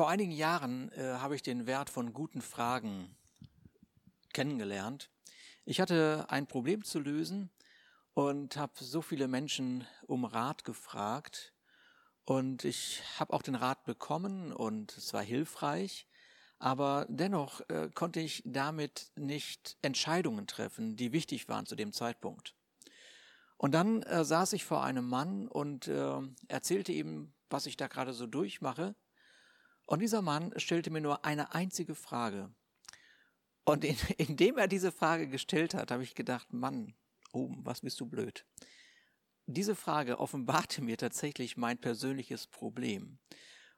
Vor 0.00 0.08
einigen 0.08 0.32
Jahren 0.32 0.90
äh, 0.92 1.16
habe 1.18 1.36
ich 1.36 1.42
den 1.42 1.66
Wert 1.66 1.90
von 1.90 2.14
guten 2.14 2.40
Fragen 2.40 3.14
kennengelernt. 4.32 5.10
Ich 5.66 5.78
hatte 5.78 6.24
ein 6.30 6.46
Problem 6.46 6.84
zu 6.84 7.00
lösen 7.00 7.50
und 8.14 8.56
habe 8.56 8.72
so 8.82 9.02
viele 9.02 9.28
Menschen 9.28 9.86
um 10.06 10.24
Rat 10.24 10.64
gefragt. 10.64 11.52
Und 12.24 12.64
ich 12.64 13.02
habe 13.18 13.34
auch 13.34 13.42
den 13.42 13.54
Rat 13.54 13.84
bekommen 13.84 14.54
und 14.54 14.96
es 14.96 15.12
war 15.12 15.22
hilfreich. 15.22 16.06
Aber 16.58 17.04
dennoch 17.10 17.60
äh, 17.68 17.90
konnte 17.92 18.20
ich 18.20 18.42
damit 18.46 19.12
nicht 19.16 19.76
Entscheidungen 19.82 20.46
treffen, 20.46 20.96
die 20.96 21.12
wichtig 21.12 21.46
waren 21.50 21.66
zu 21.66 21.76
dem 21.76 21.92
Zeitpunkt. 21.92 22.54
Und 23.58 23.72
dann 23.72 24.02
äh, 24.04 24.24
saß 24.24 24.54
ich 24.54 24.64
vor 24.64 24.82
einem 24.82 25.06
Mann 25.06 25.46
und 25.46 25.88
äh, 25.88 26.22
erzählte 26.48 26.92
ihm, 26.92 27.34
was 27.50 27.66
ich 27.66 27.76
da 27.76 27.86
gerade 27.86 28.14
so 28.14 28.26
durchmache. 28.26 28.94
Und 29.90 29.98
dieser 29.98 30.22
Mann 30.22 30.52
stellte 30.56 30.88
mir 30.92 31.00
nur 31.00 31.24
eine 31.24 31.52
einzige 31.52 31.96
Frage. 31.96 32.54
Und 33.64 33.84
in, 33.84 33.96
indem 34.18 34.56
er 34.56 34.68
diese 34.68 34.92
Frage 34.92 35.26
gestellt 35.26 35.74
hat, 35.74 35.90
habe 35.90 36.04
ich 36.04 36.14
gedacht, 36.14 36.52
Mann, 36.52 36.94
oh, 37.32 37.50
was 37.64 37.80
bist 37.80 37.98
du 37.98 38.06
blöd. 38.06 38.46
Diese 39.46 39.74
Frage 39.74 40.20
offenbarte 40.20 40.80
mir 40.80 40.96
tatsächlich 40.96 41.56
mein 41.56 41.76
persönliches 41.76 42.46
Problem. 42.46 43.18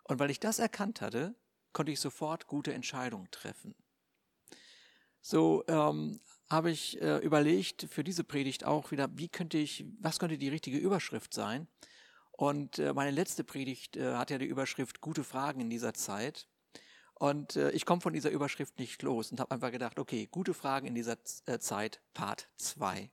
Und 0.04 0.18
weil 0.18 0.30
ich 0.30 0.38
das 0.38 0.58
erkannt 0.58 1.00
hatte, 1.00 1.34
konnte 1.72 1.92
ich 1.92 2.00
sofort 2.00 2.46
gute 2.46 2.74
Entscheidungen 2.74 3.30
treffen. 3.30 3.74
So 5.22 5.64
ähm, 5.66 6.20
habe 6.50 6.70
ich 6.70 7.00
äh, 7.00 7.20
überlegt 7.20 7.86
für 7.88 8.04
diese 8.04 8.22
Predigt 8.22 8.66
auch 8.66 8.90
wieder, 8.90 9.08
wie 9.16 9.30
könnte 9.30 9.56
ich, 9.56 9.86
was 9.98 10.18
könnte 10.18 10.36
die 10.36 10.50
richtige 10.50 10.76
Überschrift 10.76 11.32
sein? 11.32 11.68
Und 12.32 12.78
äh, 12.78 12.92
meine 12.92 13.10
letzte 13.10 13.44
Predigt 13.44 13.96
äh, 13.96 14.14
hat 14.14 14.30
ja 14.30 14.38
die 14.38 14.46
Überschrift 14.46 15.00
Gute 15.00 15.22
Fragen 15.22 15.60
in 15.60 15.70
dieser 15.70 15.94
Zeit. 15.94 16.48
Und 17.14 17.56
äh, 17.56 17.70
ich 17.70 17.86
komme 17.86 18.00
von 18.00 18.12
dieser 18.12 18.30
Überschrift 18.30 18.78
nicht 18.78 19.02
los 19.02 19.30
und 19.30 19.38
habe 19.38 19.52
einfach 19.52 19.70
gedacht, 19.70 19.98
okay, 19.98 20.26
gute 20.30 20.54
Fragen 20.54 20.86
in 20.86 20.94
dieser 20.94 21.18
Zeit, 21.24 22.00
Part 22.14 22.48
2. 22.56 23.10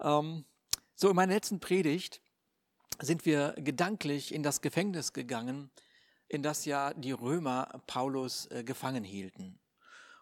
Ähm, 0.00 0.44
so, 0.94 1.08
in 1.08 1.16
meiner 1.16 1.34
letzten 1.34 1.60
Predigt 1.60 2.20
sind 3.00 3.24
wir 3.24 3.54
gedanklich 3.56 4.32
in 4.34 4.42
das 4.42 4.60
Gefängnis 4.60 5.12
gegangen, 5.12 5.70
in 6.28 6.42
das 6.42 6.66
ja 6.66 6.92
die 6.94 7.12
Römer 7.12 7.82
Paulus 7.86 8.48
gefangen 8.64 9.02
hielten. 9.02 9.58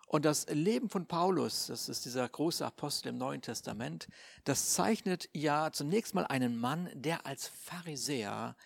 Und 0.09 0.25
das 0.25 0.47
Leben 0.49 0.89
von 0.89 1.05
Paulus, 1.05 1.67
das 1.67 1.91
ist 1.91 2.07
dieser 2.07 2.27
große 2.27 2.65
Apostel 2.65 3.11
im 3.11 3.19
Neuen 3.19 3.43
Testament, 3.43 4.09
das 4.45 4.73
zeichnet 4.73 5.29
ja 5.35 5.71
zunächst 5.71 6.15
mal 6.15 6.27
einen 6.27 6.59
Mann, 6.59 6.89
der 6.95 7.27
als 7.27 7.49
Pharisäer 7.49 8.57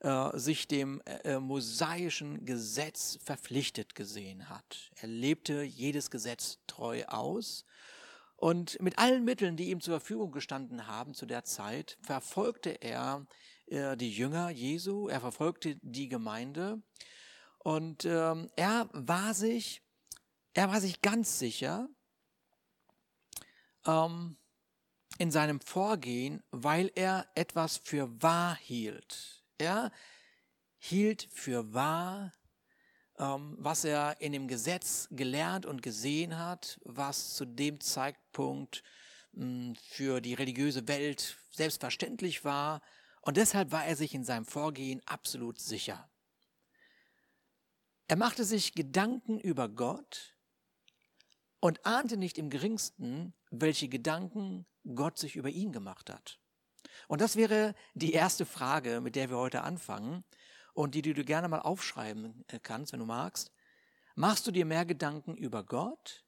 äh, 0.00 0.38
sich 0.38 0.68
dem 0.68 1.02
äh, 1.04 1.34
äh, 1.34 1.38
mosaischen 1.38 2.46
Gesetz 2.46 3.18
verpflichtet 3.22 3.94
gesehen 3.94 4.48
hat. 4.48 4.90
Er 4.94 5.08
lebte 5.08 5.62
jedes 5.62 6.10
Gesetz 6.10 6.60
treu 6.66 7.04
aus 7.08 7.66
und 8.36 8.80
mit 8.80 8.98
allen 8.98 9.22
Mitteln, 9.22 9.58
die 9.58 9.68
ihm 9.68 9.82
zur 9.82 10.00
Verfügung 10.00 10.32
gestanden 10.32 10.86
haben 10.86 11.12
zu 11.12 11.26
der 11.26 11.44
Zeit, 11.44 11.98
verfolgte 12.00 12.70
er 12.70 13.26
äh, 13.66 13.98
die 13.98 14.12
Jünger 14.12 14.48
Jesu, 14.48 15.08
er 15.08 15.20
verfolgte 15.20 15.76
die 15.82 16.08
Gemeinde 16.08 16.80
und 17.58 18.06
ähm, 18.06 18.48
er 18.56 18.88
war 18.92 19.34
sich 19.34 19.82
er 20.56 20.72
war 20.72 20.80
sich 20.80 21.02
ganz 21.02 21.38
sicher 21.38 21.86
ähm, 23.86 24.38
in 25.18 25.30
seinem 25.30 25.60
Vorgehen, 25.60 26.42
weil 26.50 26.90
er 26.94 27.26
etwas 27.34 27.76
für 27.76 28.22
wahr 28.22 28.56
hielt. 28.56 29.44
Er 29.58 29.92
hielt 30.78 31.28
für 31.30 31.74
wahr, 31.74 32.32
ähm, 33.18 33.56
was 33.58 33.84
er 33.84 34.18
in 34.22 34.32
dem 34.32 34.48
Gesetz 34.48 35.08
gelernt 35.10 35.66
und 35.66 35.82
gesehen 35.82 36.38
hat, 36.38 36.80
was 36.84 37.34
zu 37.34 37.44
dem 37.44 37.78
Zeitpunkt 37.80 38.82
mh, 39.32 39.44
hm, 39.44 39.76
für 39.90 40.22
die 40.22 40.34
religiöse 40.34 40.88
Welt 40.88 41.36
selbstverständlich 41.50 42.44
war. 42.44 42.80
Und 43.20 43.36
deshalb 43.36 43.72
war 43.72 43.84
er 43.84 43.96
sich 43.96 44.14
in 44.14 44.24
seinem 44.24 44.46
Vorgehen 44.46 45.02
absolut 45.04 45.60
sicher. 45.60 46.08
Er 48.08 48.16
machte 48.16 48.44
sich 48.44 48.72
Gedanken 48.72 49.38
über 49.38 49.68
Gott, 49.68 50.35
und 51.60 51.84
ahnte 51.84 52.16
nicht 52.16 52.38
im 52.38 52.50
geringsten, 52.50 53.34
welche 53.50 53.88
Gedanken 53.88 54.66
Gott 54.94 55.18
sich 55.18 55.36
über 55.36 55.48
ihn 55.48 55.72
gemacht 55.72 56.10
hat. 56.10 56.38
Und 57.08 57.20
das 57.20 57.36
wäre 57.36 57.74
die 57.94 58.12
erste 58.12 58.46
Frage, 58.46 59.00
mit 59.00 59.16
der 59.16 59.30
wir 59.30 59.36
heute 59.36 59.62
anfangen 59.62 60.24
und 60.74 60.94
die, 60.94 61.02
die 61.02 61.14
du 61.14 61.24
gerne 61.24 61.48
mal 61.48 61.60
aufschreiben 61.60 62.44
äh, 62.48 62.58
kannst, 62.62 62.92
wenn 62.92 63.00
du 63.00 63.06
magst. 63.06 63.52
Machst 64.14 64.46
du 64.46 64.50
dir 64.50 64.64
mehr 64.64 64.86
Gedanken 64.86 65.36
über 65.36 65.64
Gott 65.64 66.24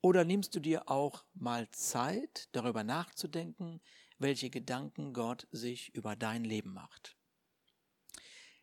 oder 0.00 0.24
nimmst 0.24 0.54
du 0.54 0.60
dir 0.60 0.88
auch 0.88 1.24
mal 1.34 1.70
Zeit, 1.70 2.48
darüber 2.52 2.84
nachzudenken, 2.84 3.80
welche 4.18 4.50
Gedanken 4.50 5.12
Gott 5.12 5.46
sich 5.50 5.94
über 5.94 6.16
dein 6.16 6.44
Leben 6.44 6.72
macht? 6.72 7.16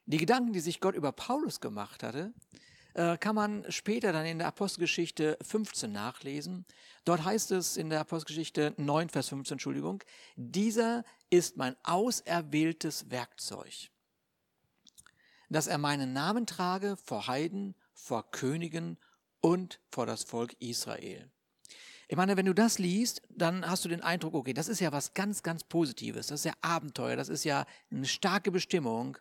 Die 0.05 0.17
Gedanken, 0.17 0.53
die 0.53 0.59
sich 0.59 0.79
Gott 0.79 0.95
über 0.95 1.11
Paulus 1.11 1.59
gemacht 1.59 2.03
hatte, 2.03 2.33
kann 2.93 3.35
man 3.35 3.65
später 3.69 4.11
dann 4.11 4.25
in 4.25 4.39
der 4.39 4.47
Apostelgeschichte 4.47 5.37
15 5.41 5.91
nachlesen. 5.91 6.65
Dort 7.05 7.23
heißt 7.23 7.51
es 7.51 7.77
in 7.77 7.89
der 7.89 7.99
Apostelgeschichte 7.99 8.73
9, 8.77 9.09
Vers 9.09 9.29
15, 9.29 9.55
Entschuldigung, 9.55 10.03
dieser 10.35 11.03
ist 11.29 11.57
mein 11.57 11.75
auserwähltes 11.83 13.09
Werkzeug, 13.11 13.89
dass 15.49 15.67
er 15.67 15.77
meinen 15.77 16.13
Namen 16.13 16.45
trage 16.45 16.97
vor 16.97 17.27
Heiden, 17.27 17.75
vor 17.93 18.31
Königen 18.31 18.97
und 19.41 19.79
vor 19.91 20.05
das 20.05 20.23
Volk 20.23 20.55
Israel. 20.59 21.29
Ich 22.09 22.15
meine, 22.15 22.37
wenn 22.37 22.45
du 22.45 22.53
das 22.53 22.79
liest, 22.79 23.21
dann 23.29 23.69
hast 23.69 23.83
du 23.83 23.89
den 23.89 24.01
Eindruck, 24.01 24.33
okay, 24.33 24.53
das 24.53 24.69
ist 24.69 24.79
ja 24.79 24.93
was 24.93 25.13
ganz, 25.13 25.43
ganz 25.43 25.65
Positives, 25.65 26.27
das 26.27 26.39
ist 26.39 26.45
ja 26.45 26.53
Abenteuer, 26.61 27.17
das 27.17 27.27
ist 27.27 27.43
ja 27.43 27.65
eine 27.91 28.05
starke 28.05 28.49
Bestimmung. 28.49 29.17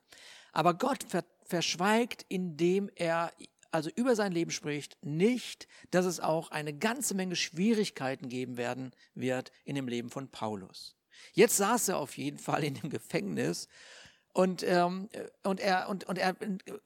Aber 0.53 0.72
Gott 0.75 1.04
verschweigt, 1.44 2.25
indem 2.28 2.88
er 2.94 3.33
also 3.76 3.91
über 3.94 4.16
sein 4.16 4.32
Leben 4.32 4.50
spricht, 4.50 4.97
nicht, 5.04 5.69
dass 5.91 6.06
es 6.06 6.19
auch 6.19 6.50
eine 6.50 6.72
ganze 6.72 7.14
Menge 7.14 7.37
Schwierigkeiten 7.37 8.28
geben 8.28 8.56
werden 8.56 8.92
wird 9.14 9.53
in 9.64 9.76
dem 9.76 9.87
Leben 9.87 10.09
von 10.09 10.28
Paulus. 10.28 10.97
Jetzt 11.34 11.59
saß 11.59 11.91
er 11.91 11.98
auf 11.98 12.16
jeden 12.16 12.38
Fall 12.38 12.65
in 12.65 12.75
dem 12.75 12.88
Gefängnis 12.91 13.69
und, 14.32 14.62
ähm, 14.66 15.09
und, 15.44 15.60
er, 15.60 15.88
und, 15.88 16.04
und 16.04 16.19
er 16.19 16.36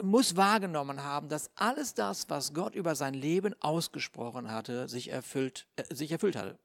muss 0.03 0.37
wahrgenommen 0.37 1.03
haben, 1.03 1.29
dass 1.29 1.51
alles 1.57 1.95
das, 1.95 2.29
was 2.29 2.55
Gott 2.55 2.75
über 2.75 2.95
sein 2.97 3.15
Leben 3.15 3.55
ausgesprochen 3.61 4.51
hatte, 4.51 4.89
sich 4.89 5.11
erfüllt, 5.11 5.67
äh, 5.77 5.95
sich 5.95 6.11
erfüllt 6.11 6.37
hatte. 6.37 6.59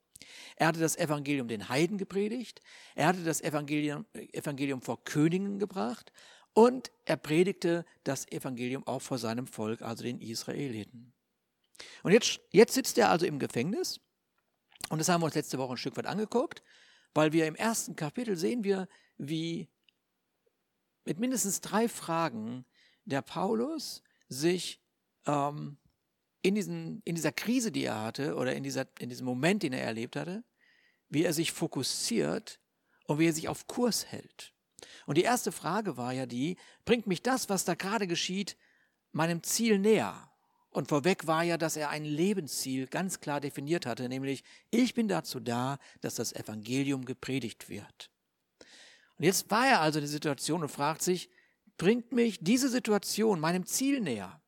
Er 0.56 0.68
hatte 0.68 0.80
das 0.80 0.96
Evangelium 0.96 1.48
den 1.48 1.70
Heiden 1.70 2.00
gepredigt, 2.00 2.62
er 2.96 3.08
hatte 3.08 3.24
das 3.24 3.42
Evangelium, 3.42 4.06
Evangelium 4.14 4.82
vor 4.82 5.04
Königen 5.04 5.60
gebracht 5.60 6.12
und 6.56 6.90
er 7.04 7.18
predigte 7.18 7.86
das 8.06 8.32
Evangelium 8.32 8.88
auch 8.88 9.02
vor 9.02 9.18
seinem 9.18 9.46
Volk, 9.46 9.82
also 9.82 10.04
den 10.04 10.22
Israeliten. 10.22 11.14
Und 12.02 12.14
jetzt, 12.14 12.40
jetzt 12.52 12.74
sitzt 12.74 12.98
er 12.98 13.10
also 13.10 13.26
im 13.26 13.40
Gefängnis. 13.40 14.00
Und 14.90 15.00
das 15.00 15.10
haben 15.10 15.22
wir 15.22 15.26
uns 15.26 15.36
letzte 15.36 15.58
Woche 15.58 15.74
ein 15.74 15.78
Stück 15.78 15.98
weit 15.98 16.06
angeguckt, 16.06 16.64
weil 17.14 17.34
wir 17.34 17.46
im 17.46 17.56
ersten 17.56 17.98
Kapitel 17.98 18.38
sehen 18.38 18.64
wir, 18.64 18.88
wie 19.18 19.68
mit 21.04 21.20
mindestens 21.20 21.60
drei 21.60 21.90
Fragen 21.90 22.66
der 23.04 23.22
Paulus 23.22 24.02
sich 24.30 24.82
ähm, 25.26 25.78
in, 26.42 26.56
diesen, 26.56 27.02
in 27.04 27.16
dieser 27.16 27.34
Krise, 27.34 27.74
die 27.74 27.84
er 27.84 28.02
hatte, 28.02 28.36
oder 28.36 28.56
in, 28.56 28.64
dieser, 28.64 28.88
in 29.00 29.10
diesem 29.10 29.26
Moment, 29.26 29.62
den 29.64 29.74
er 29.74 29.84
erlebt 29.84 30.16
hatte, 30.16 30.46
wie 31.10 31.26
er 31.26 31.34
sich 31.34 31.52
fokussiert 31.52 32.62
und 33.08 33.20
wie 33.20 33.28
er 33.28 33.34
sich 33.34 33.50
auf 33.50 33.68
Kurs 33.68 34.06
hält. 34.06 34.55
Und 35.06 35.18
die 35.18 35.24
erste 35.24 35.52
Frage 35.52 35.98
war 35.98 36.14
ja 36.14 36.26
die, 36.26 36.58
bringt 36.86 37.08
mich 37.08 37.22
das, 37.22 37.50
was 37.50 37.66
da 37.66 37.76
gerade 37.76 38.08
geschieht, 38.08 38.58
meinem 39.12 39.44
Ziel 39.44 39.80
näher? 39.80 40.30
Und 40.70 40.90
vorweg 40.90 41.26
war 41.26 41.44
ja, 41.44 41.58
dass 41.58 41.78
er 41.78 41.90
ein 41.90 42.04
Lebensziel 42.04 42.88
ganz 42.88 43.22
klar 43.22 43.40
definiert 43.40 43.86
hatte, 43.86 44.10
nämlich 44.10 44.44
ich 44.72 44.94
bin 44.94 45.08
dazu 45.08 45.40
da, 45.40 45.78
dass 46.02 46.16
das 46.16 46.34
Evangelium 46.34 47.06
gepredigt 47.06 47.70
wird. 47.70 48.12
Und 49.18 49.24
jetzt 49.24 49.50
war 49.50 49.66
er 49.68 49.80
also 49.80 50.00
in 50.00 50.04
der 50.04 50.12
Situation 50.12 50.62
und 50.62 50.70
fragt 50.70 51.02
sich, 51.02 51.30
bringt 51.78 52.12
mich 52.12 52.40
diese 52.42 52.68
Situation 52.68 53.40
meinem 53.40 53.66
Ziel 53.66 54.02
näher? 54.02 54.42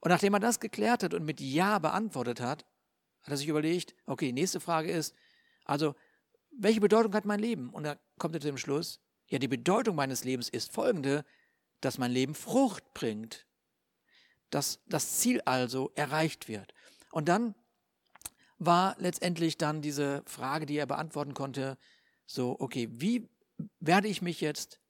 Und 0.00 0.10
nachdem 0.10 0.34
er 0.34 0.40
das 0.40 0.60
geklärt 0.60 1.02
hat 1.02 1.14
und 1.14 1.24
mit 1.24 1.40
Ja 1.40 1.78
beantwortet 1.78 2.40
hat, 2.40 2.64
hat 3.22 3.30
er 3.30 3.36
sich 3.36 3.48
überlegt, 3.48 3.94
okay, 4.06 4.32
nächste 4.32 4.60
Frage 4.60 4.90
ist, 4.92 5.14
also, 5.64 5.94
welche 6.56 6.80
Bedeutung 6.80 7.14
hat 7.14 7.24
mein 7.24 7.40
Leben? 7.40 7.70
Und 7.70 7.84
da 7.84 7.96
kommt 8.18 8.34
er 8.34 8.40
zu 8.40 8.48
dem 8.48 8.58
Schluss, 8.58 9.00
ja, 9.28 9.38
die 9.38 9.48
Bedeutung 9.48 9.96
meines 9.96 10.24
Lebens 10.24 10.48
ist 10.48 10.72
folgende, 10.72 11.24
dass 11.80 11.98
mein 11.98 12.12
Leben 12.12 12.34
Frucht 12.34 12.94
bringt, 12.94 13.46
dass 14.50 14.80
das 14.86 15.18
Ziel 15.18 15.40
also 15.42 15.90
erreicht 15.94 16.48
wird. 16.48 16.74
Und 17.10 17.28
dann 17.28 17.54
war 18.58 18.96
letztendlich 18.98 19.58
dann 19.58 19.82
diese 19.82 20.22
Frage, 20.26 20.66
die 20.66 20.76
er 20.76 20.86
beantworten 20.86 21.34
konnte, 21.34 21.78
so, 22.26 22.56
okay, 22.58 22.88
wie 22.92 23.28
werde 23.80 24.08
ich 24.08 24.22
mich 24.22 24.40
jetzt 24.40 24.80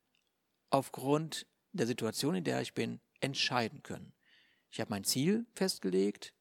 aufgrund 0.71 1.47
der 1.73 1.87
Situation, 1.87 2.35
in 2.35 2.45
der 2.45 2.61
ich 2.61 2.75
bin, 2.75 3.01
entscheiden 3.21 3.83
können? 3.83 4.13
Ich 4.71 4.81
habe 4.81 4.91
mein 4.91 5.05
Ziel 5.05 5.47
festgelegt. 5.55 6.35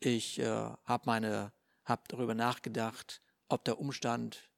Ich 0.00 0.38
äh, 0.38 0.44
habe 0.46 1.02
meine, 1.06 1.52
habe 1.84 2.02
darüber 2.08 2.34
nachgedacht, 2.34 3.20
ob 3.48 3.64
der 3.64 3.78
Umstand 3.78 4.48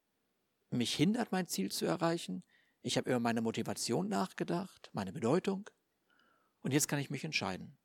mich 0.70 0.94
hindert, 0.94 1.32
mein 1.32 1.46
Ziel 1.46 1.70
zu 1.70 1.84
erreichen. 1.84 2.42
Ich 2.82 2.96
habe 2.96 3.10
über 3.10 3.20
meine 3.20 3.42
Motivation 3.42 4.08
nachgedacht, 4.08 4.90
meine 4.92 5.12
Bedeutung. 5.12 5.68
Und 6.62 6.72
jetzt 6.72 6.88
kann 6.88 6.98
ich 6.98 7.10
mich 7.10 7.24
entscheiden. 7.24 7.76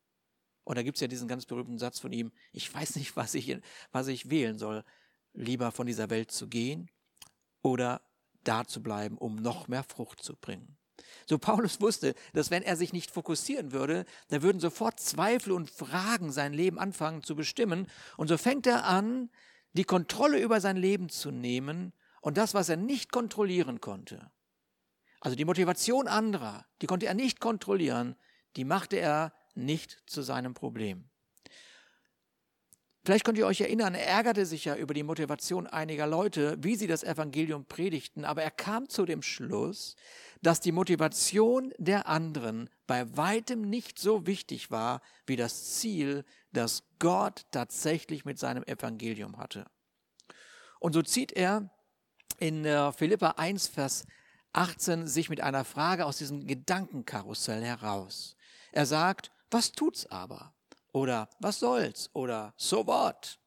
Und 0.63 0.77
da 0.77 0.83
gibt 0.83 0.97
es 0.97 1.01
ja 1.01 1.07
diesen 1.07 1.27
ganz 1.27 1.45
berühmten 1.45 1.77
Satz 1.77 1.99
von 1.99 2.11
ihm, 2.11 2.31
ich 2.51 2.73
weiß 2.73 2.95
nicht, 2.95 3.15
was 3.15 3.33
ich, 3.35 3.57
was 3.91 4.07
ich 4.07 4.29
wählen 4.29 4.57
soll, 4.57 4.83
lieber 5.33 5.71
von 5.71 5.85
dieser 5.85 6.09
Welt 6.09 6.31
zu 6.31 6.47
gehen 6.47 6.89
oder 7.61 8.01
da 8.43 8.65
zu 8.65 8.81
bleiben, 8.81 9.17
um 9.17 9.35
noch 9.35 9.67
mehr 9.67 9.83
Frucht 9.83 10.23
zu 10.23 10.35
bringen. 10.35 10.77
So 11.27 11.37
Paulus 11.37 11.81
wusste, 11.81 12.15
dass 12.33 12.51
wenn 12.51 12.63
er 12.63 12.77
sich 12.77 12.93
nicht 12.93 13.11
fokussieren 13.11 13.71
würde, 13.71 14.05
dann 14.29 14.41
würden 14.41 14.59
sofort 14.59 14.99
Zweifel 14.99 15.51
und 15.51 15.69
Fragen 15.69 16.31
sein 16.31 16.53
Leben 16.53 16.79
anfangen 16.79 17.21
zu 17.21 17.35
bestimmen. 17.35 17.87
Und 18.17 18.27
so 18.27 18.37
fängt 18.37 18.65
er 18.65 18.85
an, 18.85 19.29
die 19.73 19.83
Kontrolle 19.83 20.39
über 20.39 20.61
sein 20.61 20.77
Leben 20.77 21.09
zu 21.09 21.31
nehmen 21.31 21.93
und 22.25 22.37
das, 22.37 22.55
was 22.55 22.69
er 22.69 22.75
nicht 22.75 23.11
kontrollieren 23.11 23.81
konnte. 23.81 24.31
Also 25.21 25.35
die 25.35 25.45
Motivation 25.45 26.07
anderer, 26.07 26.65
die 26.81 26.87
konnte 26.87 27.05
er 27.05 27.13
nicht 27.13 27.39
kontrollieren, 27.39 28.15
die 28.55 28.65
machte 28.65 28.95
er 28.95 29.31
nicht 29.53 30.01
zu 30.07 30.23
seinem 30.23 30.55
Problem. 30.55 31.07
Vielleicht 33.03 33.25
könnt 33.25 33.37
ihr 33.37 33.45
euch 33.45 33.61
erinnern, 33.61 33.93
er 33.93 34.07
ärgerte 34.07 34.47
sich 34.47 34.65
ja 34.65 34.75
über 34.75 34.95
die 34.95 35.03
Motivation 35.03 35.67
einiger 35.67 36.07
Leute, 36.07 36.57
wie 36.61 36.75
sie 36.75 36.87
das 36.87 37.03
Evangelium 37.03 37.65
predigten, 37.65 38.25
aber 38.25 38.41
er 38.41 38.49
kam 38.49 38.89
zu 38.89 39.05
dem 39.05 39.21
Schluss, 39.21 39.95
dass 40.41 40.59
die 40.59 40.71
Motivation 40.71 41.75
der 41.77 42.07
anderen 42.07 42.71
bei 42.87 43.15
weitem 43.15 43.61
nicht 43.61 43.99
so 43.99 44.25
wichtig 44.25 44.71
war 44.71 45.01
wie 45.27 45.35
das 45.35 45.75
Ziel, 45.75 46.25
das 46.53 46.85
Gott 46.97 47.45
tatsächlich 47.51 48.25
mit 48.25 48.39
seinem 48.39 48.63
Evangelium 48.63 49.37
hatte. 49.37 49.67
Und 50.79 50.93
so 50.93 51.03
zieht 51.03 51.31
er 51.31 51.69
in 52.39 52.65
äh, 52.65 52.91
Philippa 52.91 53.31
1, 53.37 53.67
Vers 53.67 54.05
18 54.53 55.07
sich 55.07 55.29
mit 55.29 55.41
einer 55.41 55.65
Frage 55.65 56.05
aus 56.05 56.17
diesem 56.17 56.47
Gedankenkarussell 56.47 57.63
heraus. 57.63 58.35
Er 58.71 58.85
sagt, 58.85 59.31
was 59.51 59.71
tut's 59.71 60.05
aber? 60.07 60.53
Oder 60.91 61.29
was 61.39 61.59
soll's? 61.59 62.09
Oder 62.13 62.53
so 62.57 62.87
what? 62.87 63.39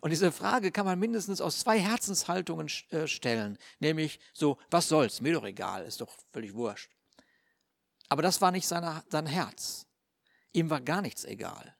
Und 0.00 0.10
diese 0.10 0.32
Frage 0.32 0.72
kann 0.72 0.86
man 0.86 0.98
mindestens 0.98 1.40
aus 1.40 1.60
zwei 1.60 1.78
Herzenshaltungen 1.78 2.68
äh, 2.90 3.06
stellen, 3.06 3.58
nämlich 3.80 4.18
so, 4.32 4.58
was 4.70 4.88
soll's? 4.88 5.20
Mir 5.20 5.34
doch 5.34 5.44
egal, 5.44 5.84
ist 5.84 6.00
doch 6.00 6.12
völlig 6.32 6.54
wurscht. 6.54 6.90
Aber 8.08 8.22
das 8.22 8.40
war 8.40 8.50
nicht 8.50 8.66
seine, 8.66 9.04
sein 9.08 9.26
Herz. 9.26 9.86
Ihm 10.52 10.70
war 10.70 10.80
gar 10.80 11.02
nichts 11.02 11.24
egal. 11.24 11.76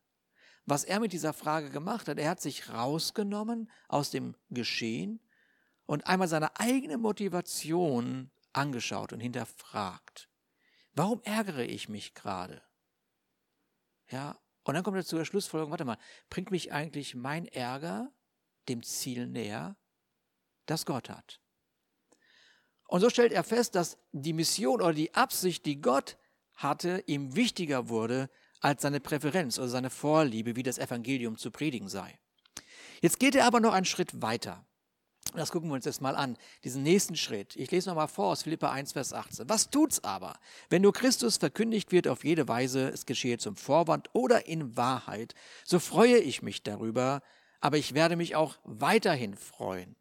Was 0.67 0.85
er 0.85 1.01
mit 1.01 1.13
dieser 1.13 1.33
Frage 1.33 1.71
gemacht 1.71 2.07
hat, 2.09 2.19
er 2.19 2.31
hat 2.31 2.41
sich 2.41 2.69
rausgenommen 2.69 3.71
aus 3.89 4.11
dem 4.11 4.37
Geschehen 4.51 5.21
und 5.91 6.07
einmal 6.07 6.29
seine 6.29 6.57
eigene 6.61 6.99
Motivation 6.99 8.31
angeschaut 8.53 9.13
und 9.13 9.19
hinterfragt. 9.19 10.29
Warum 10.93 11.21
ärgere 11.25 11.65
ich 11.65 11.89
mich 11.89 12.15
gerade? 12.15 12.63
Ja, 14.09 14.39
und 14.63 14.75
dann 14.75 14.85
kommt 14.85 14.99
er 14.99 15.05
zu 15.05 15.17
der 15.17 15.25
Schlussfolgerung, 15.25 15.73
warte 15.73 15.85
mal, 15.85 15.99
bringt 16.29 16.53
mich 16.53 16.73
eigentlich 16.73 17.17
mein 17.17 17.45
Ärger 17.49 18.13
dem 18.69 18.85
Ziel 18.85 19.27
näher, 19.27 19.77
das 20.67 20.87
Gott 20.87 21.11
hat? 21.11 21.41
Und 22.87 23.01
so 23.01 23.11
stellt 23.11 23.33
er 23.33 23.43
fest, 23.43 23.75
dass 23.75 23.99
die 24.13 24.33
Mission 24.33 24.81
oder 24.81 24.95
die 24.95 25.13
Absicht, 25.15 25.67
die 25.67 25.81
Gott 25.81 26.19
hatte, 26.55 27.03
ihm 27.09 27.35
wichtiger 27.35 27.89
wurde 27.89 28.31
als 28.61 28.83
seine 28.83 29.01
Präferenz 29.01 29.59
oder 29.59 29.69
seine 29.69 29.91
Vorliebe, 29.91 30.55
wie 30.55 30.63
das 30.63 30.79
Evangelium 30.79 31.37
zu 31.37 31.51
predigen 31.51 31.89
sei. 31.89 32.21
Jetzt 33.03 33.19
geht 33.19 33.35
er 33.35 33.45
aber 33.45 33.59
noch 33.59 33.73
einen 33.73 33.87
Schritt 33.87 34.23
weiter. 34.23 34.65
Das 35.39 35.51
gucken 35.51 35.69
wir 35.71 35.75
uns 35.75 35.85
jetzt 35.85 36.01
mal 36.01 36.17
an, 36.17 36.37
diesen 36.65 36.83
nächsten 36.83 37.17
Schritt. 37.17 37.57
Ich 37.57 37.71
lese 37.71 37.89
nochmal 37.89 38.09
vor 38.09 38.29
aus 38.29 38.43
Philippa 38.43 38.71
1, 38.71 38.93
Vers 38.93 39.13
18. 39.13 39.49
Was 39.49 39.71
tut's 39.71 40.03
aber, 40.03 40.39
wenn 40.69 40.83
nur 40.83 40.93
Christus 40.93 41.37
verkündigt 41.37 41.93
wird 41.93 42.09
auf 42.09 42.25
jede 42.25 42.49
Weise, 42.49 42.89
es 42.89 43.07
geschehe 43.07 43.39
zum 43.39 43.57
Vorwand 43.57 44.11
oder 44.13 44.47
in 44.47 44.77
Wahrheit, 44.77 45.35
so 45.65 45.79
freue 45.79 46.19
ich 46.19 46.43
mich 46.43 46.63
darüber, 46.63 47.23
aber 47.61 47.77
ich 47.79 47.95
werde 47.95 48.17
mich 48.17 48.37
auch 48.37 48.57
weiterhin 48.65 49.37
freuen. 49.37 49.97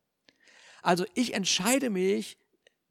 Also 0.82 1.06
ich 1.14 1.34
entscheide 1.34 1.90
mich 1.90 2.38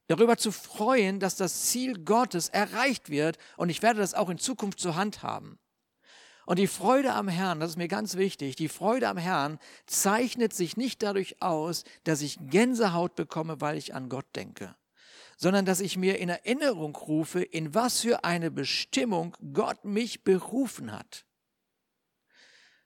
darüber 0.08 0.37
zu 0.37 0.52
freuen, 0.52 1.20
dass 1.20 1.37
das 1.37 1.67
Ziel 1.67 2.05
Gottes 2.05 2.49
erreicht 2.49 3.11
wird 3.11 3.38
und 3.56 3.69
ich 3.69 3.82
werde 3.82 4.00
das 4.00 4.14
auch 4.14 4.29
in 4.29 4.38
Zukunft 4.38 4.81
zur 4.81 4.96
Hand 4.96 5.23
haben. 5.23 5.58
Und 6.49 6.59
die 6.59 6.67
Freude 6.67 7.12
am 7.12 7.29
Herrn, 7.29 7.61
das 7.61 7.73
ist 7.73 7.77
mir 7.77 7.89
ganz 7.89 8.17
wichtig, 8.17 8.56
die 8.56 8.71
Freude 8.71 9.09
am 9.09 9.19
Herrn 9.19 9.59
zeichnet 9.85 10.55
sich 10.55 10.79
nicht 10.79 11.03
dadurch 11.03 11.43
aus, 11.43 11.85
dass 12.05 12.23
ich 12.23 12.39
Gänsehaut 12.41 13.17
bekomme, 13.17 13.61
weil 13.61 13.77
ich 13.77 13.95
an 13.95 14.09
Gott 14.09 14.25
denke, 14.35 14.75
sondern 15.37 15.67
dass 15.67 15.81
ich 15.81 15.99
mir 15.99 16.19
in 16.19 16.31
Erinnerung 16.31 16.97
rufe, 16.97 17.43
in 17.43 17.75
was 17.75 18.00
für 18.00 18.25
eine 18.25 18.50
Bestimmung 18.50 19.37
Gott 19.53 19.85
mich 19.85 20.25
berufen 20.25 20.91
hat. 20.91 21.27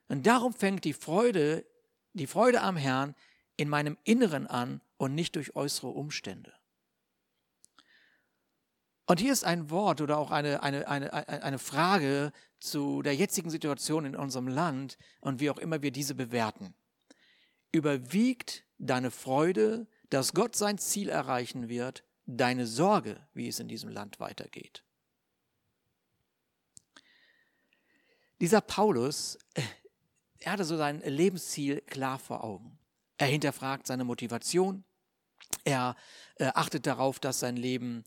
Und 0.09 0.27
darum 0.27 0.53
fängt 0.53 0.83
die 0.83 0.91
Freude, 0.91 1.65
die 2.11 2.27
Freude 2.27 2.59
am 2.59 2.75
Herrn 2.75 3.15
in 3.55 3.69
meinem 3.69 3.97
Inneren 4.03 4.45
an 4.45 4.81
und 4.97 5.15
nicht 5.15 5.37
durch 5.37 5.55
äußere 5.55 5.87
Umstände. 5.87 6.51
Und 9.05 9.19
hier 9.19 9.33
ist 9.33 9.43
ein 9.43 9.69
Wort 9.69 9.99
oder 9.99 10.17
auch 10.17 10.31
eine, 10.31 10.63
eine, 10.63 10.87
eine, 10.87 11.13
eine 11.27 11.59
Frage 11.59 12.31
zu 12.59 13.01
der 13.01 13.15
jetzigen 13.15 13.49
Situation 13.49 14.05
in 14.05 14.15
unserem 14.15 14.47
Land 14.47 14.97
und 15.19 15.41
wie 15.41 15.49
auch 15.49 15.57
immer 15.57 15.81
wir 15.81 15.91
diese 15.91 16.15
bewerten. 16.15 16.73
Überwiegt 17.71 18.63
deine 18.77 19.11
Freude, 19.11 19.87
dass 20.09 20.33
Gott 20.33 20.55
sein 20.55 20.77
Ziel 20.77 21.09
erreichen 21.09 21.67
wird, 21.67 22.03
deine 22.25 22.65
Sorge, 22.65 23.27
wie 23.33 23.47
es 23.49 23.59
in 23.59 23.67
diesem 23.67 23.89
Land 23.89 24.19
weitergeht? 24.19 24.83
Dieser 28.39 28.61
Paulus, 28.61 29.37
er 30.39 30.53
hatte 30.53 30.65
so 30.65 30.77
sein 30.77 31.01
Lebensziel 31.01 31.81
klar 31.81 32.19
vor 32.19 32.43
Augen. 32.43 32.77
Er 33.17 33.27
hinterfragt 33.27 33.87
seine 33.87 34.03
Motivation. 34.03 34.83
Er 35.63 35.95
äh, 36.35 36.51
achtet 36.53 36.85
darauf, 36.85 37.19
dass 37.19 37.39
sein 37.39 37.57
Leben 37.57 38.03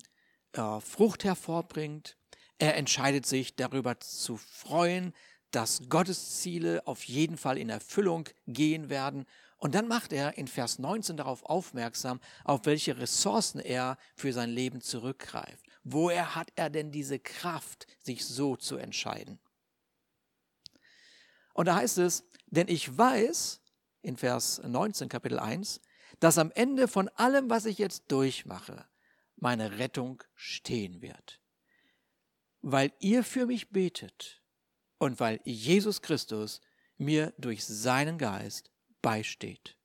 äh, 0.56 0.80
Frucht 0.80 1.24
hervorbringt. 1.24 2.16
Er 2.58 2.76
entscheidet 2.76 3.26
sich 3.26 3.56
darüber 3.56 4.00
zu 4.00 4.36
freuen, 4.36 5.12
dass 5.50 5.88
Gottes 5.88 6.40
Ziele 6.40 6.86
auf 6.86 7.04
jeden 7.04 7.36
Fall 7.36 7.58
in 7.58 7.68
Erfüllung 7.68 8.28
gehen 8.46 8.88
werden. 8.90 9.26
Und 9.58 9.74
dann 9.74 9.88
macht 9.88 10.12
er 10.12 10.36
in 10.36 10.48
Vers 10.48 10.78
19 10.78 11.16
darauf 11.16 11.44
aufmerksam, 11.44 12.20
auf 12.44 12.66
welche 12.66 12.98
Ressourcen 12.98 13.58
er 13.58 13.96
für 14.14 14.32
sein 14.32 14.50
Leben 14.50 14.80
zurückgreift. 14.80 15.64
Woher 15.82 16.34
hat 16.34 16.52
er 16.56 16.68
denn 16.68 16.90
diese 16.90 17.18
Kraft, 17.18 17.86
sich 18.02 18.24
so 18.24 18.56
zu 18.56 18.76
entscheiden? 18.76 19.38
Und 21.54 21.66
da 21.66 21.76
heißt 21.76 21.98
es, 21.98 22.24
denn 22.46 22.68
ich 22.68 22.96
weiß, 22.96 23.62
in 24.02 24.16
Vers 24.16 24.60
19 24.62 25.08
Kapitel 25.08 25.38
1, 25.38 25.80
dass 26.20 26.38
am 26.38 26.50
Ende 26.52 26.86
von 26.86 27.08
allem, 27.10 27.50
was 27.50 27.64
ich 27.64 27.78
jetzt 27.78 28.04
durchmache, 28.08 28.84
meine 29.36 29.78
Rettung 29.78 30.22
stehen 30.34 31.02
wird. 31.02 31.40
Weil 32.62 32.92
ihr 33.00 33.22
für 33.22 33.46
mich 33.46 33.70
betet 33.70 34.42
und 34.98 35.20
weil 35.20 35.40
Jesus 35.44 36.02
Christus 36.02 36.60
mir 36.96 37.32
durch 37.38 37.64
seinen 37.64 38.18
Geist 38.18 38.70
beisteht. 39.02 39.76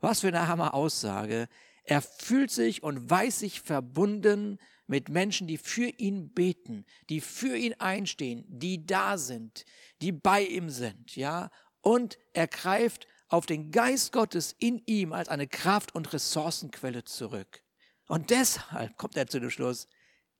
Was 0.00 0.20
für 0.20 0.28
eine 0.28 0.48
Hammer-Aussage. 0.48 1.48
Er 1.84 2.02
fühlt 2.02 2.50
sich 2.50 2.82
und 2.82 3.08
weiß 3.08 3.40
sich 3.40 3.60
verbunden 3.60 4.58
mit 4.86 5.08
Menschen, 5.08 5.46
die 5.46 5.58
für 5.58 5.88
ihn 5.88 6.32
beten, 6.32 6.84
die 7.08 7.20
für 7.20 7.56
ihn 7.56 7.74
einstehen, 7.74 8.44
die 8.48 8.84
da 8.86 9.18
sind, 9.18 9.64
die 10.00 10.12
bei 10.12 10.42
ihm 10.44 10.70
sind, 10.70 11.16
ja. 11.16 11.50
Und 11.80 12.18
er 12.32 12.46
greift 12.46 13.06
auf 13.28 13.46
den 13.46 13.70
Geist 13.70 14.12
Gottes 14.12 14.54
in 14.58 14.82
ihm 14.86 15.12
als 15.12 15.28
eine 15.28 15.46
Kraft- 15.46 15.94
und 15.94 16.12
Ressourcenquelle 16.12 17.04
zurück. 17.04 17.62
Und 18.08 18.30
deshalb 18.30 18.96
kommt 18.96 19.16
er 19.16 19.26
zu 19.28 19.38
dem 19.38 19.50
Schluss, 19.50 19.86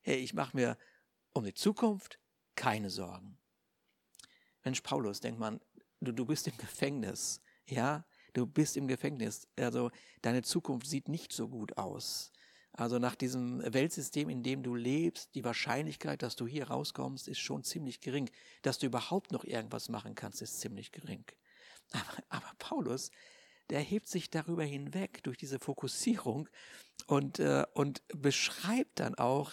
hey, 0.01 0.17
ich 0.17 0.35
mache 0.35 0.57
mir 0.57 0.77
um 1.35 1.45
die 1.45 1.55
Zukunft 1.55 2.19
keine 2.57 2.91
Sorgen. 2.91 3.39
Mensch, 4.65 4.81
Paulus, 4.81 5.21
denkt 5.21 5.39
man, 5.39 5.61
du, 6.01 6.13
du 6.13 6.25
bist 6.25 6.49
im 6.49 6.57
Gefängnis, 6.57 7.41
ja, 7.67 8.05
du 8.33 8.47
bist 8.47 8.77
im 8.77 8.89
Gefängnis. 8.89 9.47
Also 9.57 9.91
deine 10.23 10.43
Zukunft 10.43 10.87
sieht 10.87 11.09
nicht 11.09 11.33
so 11.33 11.49
gut 11.49 11.77
aus. 11.77 12.33
Also 12.73 12.99
nach 12.99 13.15
diesem 13.15 13.63
Weltsystem, 13.73 14.31
in 14.31 14.43
dem 14.43 14.63
du 14.63 14.75
lebst, 14.75 15.35
die 15.35 15.45
Wahrscheinlichkeit, 15.45 16.23
dass 16.23 16.37
du 16.37 16.47
hier 16.47 16.69
rauskommst, 16.69 17.29
ist 17.29 17.41
schon 17.41 17.65
ziemlich 17.65 18.01
gering. 18.01 18.31
Dass 18.63 18.79
du 18.79 18.87
überhaupt 18.87 19.31
noch 19.31 19.45
irgendwas 19.45 19.89
machen 19.89 20.15
kannst, 20.15 20.41
ist 20.41 20.61
ziemlich 20.61 20.91
gering. 20.93 21.25
Aber, 21.93 22.23
aber 22.29 22.53
Paulus, 22.59 23.11
der 23.71 23.81
hebt 23.81 24.09
sich 24.09 24.31
darüber 24.31 24.65
hinweg 24.65 25.23
durch 25.23 25.37
diese 25.37 25.59
Fokussierung 25.59 26.49
und, 27.07 27.39
äh, 27.39 27.65
und 27.75 28.03
beschreibt 28.09 29.01
dann 29.01 29.15
auch, 29.15 29.53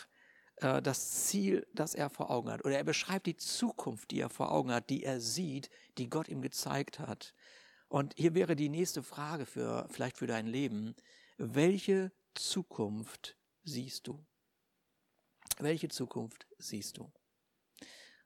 äh, 0.58 0.82
das 0.82 1.26
Ziel, 1.26 1.68
das 1.74 1.96
er 1.96 2.10
vor 2.10 2.30
Augen 2.30 2.50
hat. 2.50 2.64
Oder 2.66 2.78
er 2.78 2.84
beschreibt 2.84 3.26
die 3.26 3.38
Zukunft, 3.38 4.12
die 4.12 4.20
er 4.20 4.30
vor 4.30 4.52
Augen 4.52 4.72
hat, 4.72 4.90
die 4.90 5.04
er 5.04 5.20
sieht, 5.20 5.70
die 5.98 6.10
Gott 6.10 6.28
ihm 6.30 6.42
gezeigt 6.42 7.00
hat. 7.00 7.34
Und 7.88 8.14
hier 8.18 8.34
wäre 8.34 8.56
die 8.56 8.70
nächste 8.70 9.04
Frage 9.04 9.46
für, 9.46 9.88
vielleicht 9.90 10.18
für 10.18 10.28
dein 10.28 10.48
Leben. 10.48 10.96
Welche 11.38 12.12
Zukunft 12.34 13.38
siehst 13.64 14.08
du? 14.08 14.26
Welche 15.60 15.90
Zukunft 15.90 16.48
siehst 16.58 16.98
du? 16.98 17.12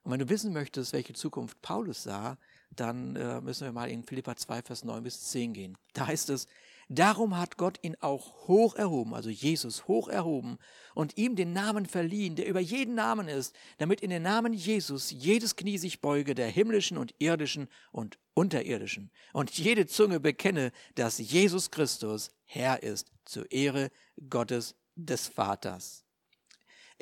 Und 0.02 0.12
wenn 0.12 0.20
du 0.20 0.28
wissen 0.28 0.52
möchtest, 0.52 0.92
welche 0.92 1.12
Zukunft 1.12 1.60
Paulus 1.60 2.02
sah, 2.02 2.38
dann 2.70 3.16
äh, 3.16 3.40
müssen 3.40 3.64
wir 3.64 3.72
mal 3.72 3.90
in 3.90 4.04
Philippa 4.04 4.36
2, 4.36 4.62
Vers 4.62 4.84
9 4.84 5.02
bis 5.02 5.28
10 5.30 5.52
gehen. 5.52 5.78
Da 5.92 6.06
heißt 6.06 6.30
es, 6.30 6.46
darum 6.88 7.36
hat 7.36 7.56
Gott 7.56 7.78
ihn 7.82 7.96
auch 8.00 8.48
hoch 8.48 8.74
erhoben, 8.74 9.14
also 9.14 9.30
Jesus 9.30 9.86
hoch 9.88 10.08
erhoben 10.08 10.58
und 10.94 11.16
ihm 11.16 11.36
den 11.36 11.52
Namen 11.52 11.86
verliehen, 11.86 12.36
der 12.36 12.46
über 12.46 12.60
jeden 12.60 12.94
Namen 12.94 13.28
ist, 13.28 13.54
damit 13.78 14.00
in 14.00 14.10
den 14.10 14.22
Namen 14.22 14.52
Jesus 14.52 15.10
jedes 15.10 15.56
Knie 15.56 15.78
sich 15.78 16.00
beuge, 16.00 16.34
der 16.34 16.48
himmlischen 16.48 16.98
und 16.98 17.14
irdischen 17.18 17.68
und 17.92 18.18
unterirdischen, 18.34 19.10
und 19.32 19.50
jede 19.50 19.86
Zunge 19.86 20.20
bekenne, 20.20 20.72
dass 20.94 21.18
Jesus 21.18 21.70
Christus 21.70 22.30
Herr 22.44 22.82
ist, 22.82 23.12
zur 23.24 23.50
Ehre 23.52 23.90
Gottes 24.28 24.74
des 24.96 25.28
Vaters. 25.28 26.04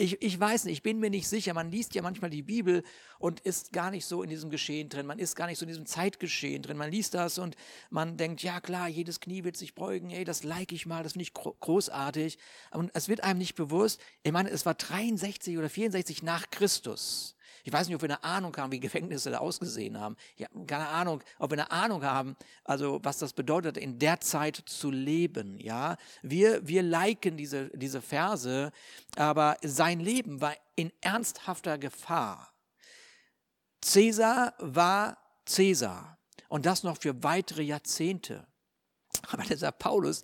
Ich, 0.00 0.22
ich 0.22 0.38
weiß 0.38 0.64
nicht, 0.64 0.74
ich 0.74 0.82
bin 0.84 1.00
mir 1.00 1.10
nicht 1.10 1.26
sicher. 1.26 1.54
Man 1.54 1.72
liest 1.72 1.92
ja 1.96 2.02
manchmal 2.02 2.30
die 2.30 2.44
Bibel 2.44 2.84
und 3.18 3.40
ist 3.40 3.72
gar 3.72 3.90
nicht 3.90 4.06
so 4.06 4.22
in 4.22 4.30
diesem 4.30 4.48
Geschehen 4.48 4.88
drin. 4.88 5.06
Man 5.06 5.18
ist 5.18 5.34
gar 5.34 5.48
nicht 5.48 5.58
so 5.58 5.64
in 5.64 5.68
diesem 5.70 5.86
Zeitgeschehen 5.86 6.62
drin. 6.62 6.76
Man 6.76 6.92
liest 6.92 7.14
das 7.14 7.36
und 7.38 7.56
man 7.90 8.16
denkt, 8.16 8.44
ja 8.44 8.60
klar, 8.60 8.86
jedes 8.86 9.18
Knie 9.18 9.42
wird 9.42 9.56
sich 9.56 9.74
beugen. 9.74 10.10
Ey, 10.10 10.22
das 10.22 10.44
like 10.44 10.70
ich 10.70 10.86
mal, 10.86 11.02
das 11.02 11.14
finde 11.14 11.24
ich 11.24 11.34
großartig. 11.34 12.38
Und 12.70 12.92
es 12.94 13.08
wird 13.08 13.24
einem 13.24 13.40
nicht 13.40 13.56
bewusst. 13.56 14.00
Ich 14.22 14.30
meine, 14.30 14.50
es 14.50 14.64
war 14.64 14.74
63 14.74 15.58
oder 15.58 15.68
64 15.68 16.22
nach 16.22 16.48
Christus. 16.50 17.34
Ich 17.68 17.74
weiß 17.74 17.86
nicht, 17.86 17.96
ob 17.96 18.00
wir 18.00 18.08
eine 18.08 18.24
Ahnung 18.24 18.56
haben, 18.56 18.72
wie 18.72 18.80
Gefängnisse 18.80 19.30
da 19.30 19.40
ausgesehen 19.40 20.00
haben. 20.00 20.16
Ja, 20.36 20.48
keine 20.66 20.88
Ahnung, 20.88 21.22
ob 21.38 21.50
wir 21.50 21.58
eine 21.58 21.70
Ahnung 21.70 22.02
haben, 22.02 22.34
also 22.64 22.98
was 23.02 23.18
das 23.18 23.34
bedeutet, 23.34 23.76
in 23.76 23.98
der 23.98 24.22
Zeit 24.22 24.62
zu 24.64 24.90
leben. 24.90 25.58
Ja, 25.58 25.98
wir, 26.22 26.66
wir 26.66 26.82
liken 26.82 27.36
diese, 27.36 27.68
diese 27.76 28.00
Verse, 28.00 28.72
aber 29.16 29.58
sein 29.60 30.00
Leben 30.00 30.40
war 30.40 30.54
in 30.76 30.90
ernsthafter 31.02 31.76
Gefahr. 31.76 32.54
Cäsar 33.82 34.54
war 34.56 35.18
Cäsar 35.44 36.16
und 36.48 36.64
das 36.64 36.84
noch 36.84 36.96
für 36.96 37.22
weitere 37.22 37.64
Jahrzehnte. 37.64 38.46
Aber 39.30 39.42
dieser 39.42 39.72
Paulus, 39.72 40.22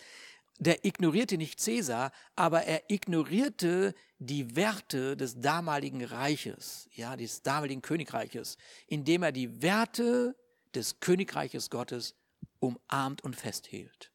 der 0.58 0.84
ignorierte 0.84 1.36
nicht 1.36 1.60
Cäsar, 1.60 2.12
aber 2.36 2.64
er 2.64 2.88
ignorierte 2.88 3.94
die 4.18 4.56
Werte 4.56 5.16
des 5.16 5.40
damaligen 5.40 6.04
Reiches, 6.04 6.88
ja, 6.92 7.16
des 7.16 7.42
damaligen 7.42 7.82
Königreiches, 7.82 8.56
indem 8.86 9.22
er 9.22 9.32
die 9.32 9.62
Werte 9.62 10.36
des 10.74 11.00
Königreiches 11.00 11.70
Gottes 11.70 12.14
umarmt 12.60 13.22
und 13.22 13.36
festhielt. 13.36 14.12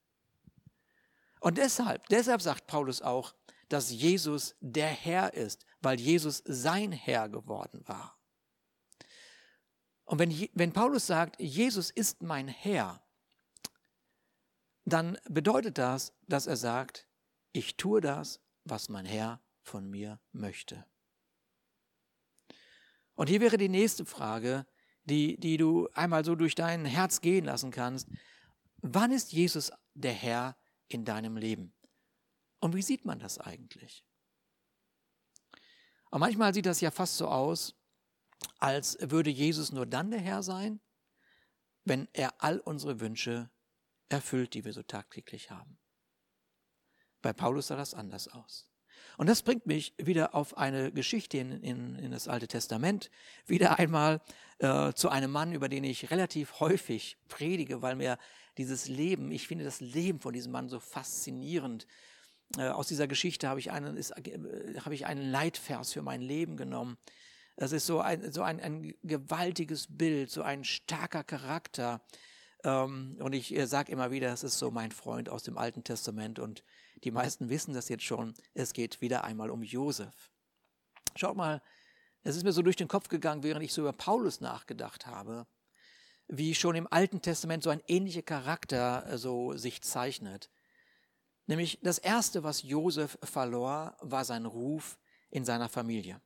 Und 1.40 1.58
deshalb, 1.58 2.08
deshalb 2.08 2.42
sagt 2.42 2.68
Paulus 2.68 3.02
auch, 3.02 3.36
dass 3.70 3.92
Jesus 3.92 4.56
der 4.60 4.88
Herr 4.88 5.34
ist, 5.34 5.66
weil 5.82 6.00
Jesus 6.00 6.42
sein 6.46 6.92
Herr 6.92 7.30
geworden 7.30 7.82
war. 7.86 8.18
Und 10.06 10.18
wenn, 10.18 10.50
wenn 10.54 10.74
Paulus 10.74 11.06
sagt, 11.06 11.40
Jesus 11.40 11.92
ist 11.92 12.24
mein 12.24 12.48
Herr, 12.48 13.02
dann 14.94 15.18
bedeutet 15.30 15.78
das, 15.78 16.14
dass 16.28 16.48
er 16.48 16.58
sagt, 16.58 17.08
ich 17.52 17.78
tue 17.78 18.02
das, 18.02 18.42
was 18.64 18.90
mein 18.90 19.06
Herr 19.06 19.42
von 19.62 19.90
mir 19.90 20.20
möchte. 20.32 20.86
Und 23.16 23.28
hier 23.28 23.42
wäre 23.42 23.58
die 23.58 23.70
nächste 23.70 24.06
Frage, 24.06 24.66
die, 25.04 25.38
die 25.40 25.58
du 25.58 25.90
einmal 25.94 26.24
so 26.24 26.36
durch 26.36 26.56
dein 26.56 26.86
Herz 26.86 27.22
gehen 27.22 27.46
lassen 27.46 27.72
kannst. 27.72 28.08
Wann 28.78 29.12
ist 29.12 29.34
Jesus 29.34 29.72
der 29.94 30.14
Herr 30.14 30.58
in 30.88 31.04
deinem 31.04 31.36
Leben? 31.36 31.74
Und 32.60 32.76
wie 32.76 32.82
sieht 32.82 33.06
man 33.06 33.20
das 33.20 33.38
eigentlich? 33.38 34.06
Und 36.12 36.20
manchmal 36.20 36.54
sieht 36.54 36.66
das 36.66 36.82
ja 36.82 36.92
fast 36.92 37.18
so 37.18 37.28
aus, 37.28 37.76
als 38.58 38.98
würde 39.02 39.30
Jesus 39.30 39.72
nur 39.72 39.86
dann 39.86 40.12
der 40.12 40.22
Herr 40.22 40.44
sein, 40.44 40.80
wenn 41.84 42.08
er 42.14 42.42
all 42.42 42.60
unsere 42.60 43.00
Wünsche 43.00 43.50
erfüllt, 44.10 44.54
die 44.54 44.66
wir 44.66 44.74
so 44.74 44.84
tagtäglich 44.84 45.52
haben. 45.52 45.78
Bei 47.22 47.34
Paulus 47.34 47.68
sah 47.68 47.76
das 47.76 47.94
anders 47.94 48.28
aus. 48.28 48.70
Und 49.18 49.28
das 49.28 49.44
bringt 49.44 49.66
mich 49.66 49.94
wieder 49.98 50.36
auf 50.36 50.58
eine 50.58 50.92
Geschichte 50.92 51.38
in, 51.38 51.52
in, 51.62 51.96
in 51.96 52.12
das 52.12 52.28
Alte 52.28 52.48
Testament, 52.48 53.10
wieder 53.46 53.80
einmal 53.80 54.22
äh, 54.60 54.94
zu 54.94 55.10
einem 55.10 55.32
Mann, 55.32 55.54
über 55.54 55.70
den 55.70 55.84
ich 55.84 56.12
relativ 56.12 56.60
häufig 56.60 57.18
predige, 57.28 57.82
weil 57.82 57.96
mir 57.96 58.18
dieses 58.58 58.88
Leben, 58.88 59.32
ich 59.32 59.48
finde 59.48 59.66
das 59.66 59.80
Leben 59.80 60.20
von 60.20 60.34
diesem 60.34 60.52
Mann 60.52 60.70
so 60.70 60.80
faszinierend. 60.80 61.88
Äh, 62.58 62.70
aus 62.70 62.88
dieser 62.88 63.08
Geschichte 63.08 63.48
habe 63.48 63.60
ich, 63.60 63.72
einen, 63.72 63.98
ist, 63.98 64.12
äh, 64.12 64.40
habe 64.80 64.96
ich 64.96 65.06
einen 65.06 65.30
Leitvers 65.30 65.94
für 65.94 66.02
mein 66.02 66.22
Leben 66.22 66.58
genommen. 66.58 66.98
Das 67.58 67.74
ist 67.74 67.86
so 67.86 68.00
ein, 68.00 68.32
so 68.32 68.42
ein, 68.42 68.60
ein 68.62 68.94
gewaltiges 69.04 69.88
Bild, 69.90 70.32
so 70.32 70.42
ein 70.44 70.64
starker 70.64 71.26
Charakter. 71.26 72.02
Ähm, 72.64 73.18
und 73.20 73.34
ich 73.34 73.56
äh, 73.56 73.66
sage 73.68 73.92
immer 73.92 74.12
wieder, 74.12 74.30
das 74.30 74.44
ist 74.44 74.58
so 74.58 74.72
mein 74.72 74.92
Freund 74.92 75.30
aus 75.30 75.44
dem 75.44 75.58
Alten 75.58 75.84
Testament 75.84 76.40
und 76.40 76.64
die 77.04 77.12
meisten 77.12 77.50
wissen 77.50 77.74
das 77.74 77.90
jetzt 77.90 78.04
schon. 78.04 78.34
Es 78.54 78.74
geht 78.74 79.02
wieder 79.02 79.24
einmal 79.24 79.50
um 79.50 79.64
Josef. 79.64 80.32
Schaut 81.16 81.38
mal, 81.38 81.62
es 82.24 82.36
ist 82.36 82.44
mir 82.44 82.52
so 82.52 82.62
durch 82.62 82.76
den 82.76 82.90
Kopf 82.90 83.08
gegangen, 83.08 83.44
während 83.44 83.64
ich 83.64 83.74
so 83.74 83.82
über 83.82 83.94
Paulus 83.94 84.42
nachgedacht 84.42 85.08
habe, 85.08 85.48
wie 86.28 86.54
schon 86.54 86.76
im 86.76 86.88
Alten 86.92 87.22
Testament 87.22 87.64
so 87.64 87.70
ein 87.70 87.82
ähnlicher 87.88 88.22
Charakter 88.22 89.06
äh, 89.08 89.18
so 89.18 89.56
sich 89.56 89.82
zeichnet. 89.82 90.50
Nämlich 91.48 91.80
das 91.82 91.98
erste, 91.98 92.44
was 92.44 92.62
Josef 92.62 93.18
verlor, 93.24 93.98
war 94.02 94.26
sein 94.26 94.46
Ruf 94.46 95.00
in 95.32 95.46
seiner 95.46 95.70
Familie. 95.70 96.22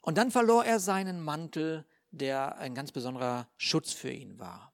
Und 0.00 0.18
dann 0.18 0.30
verlor 0.30 0.64
er 0.64 0.80
seinen 0.80 1.20
Mantel, 1.20 1.84
der 2.10 2.58
ein 2.58 2.74
ganz 2.74 2.92
besonderer 2.92 3.48
Schutz 3.56 3.92
für 3.92 4.10
ihn 4.10 4.38
war. 4.38 4.72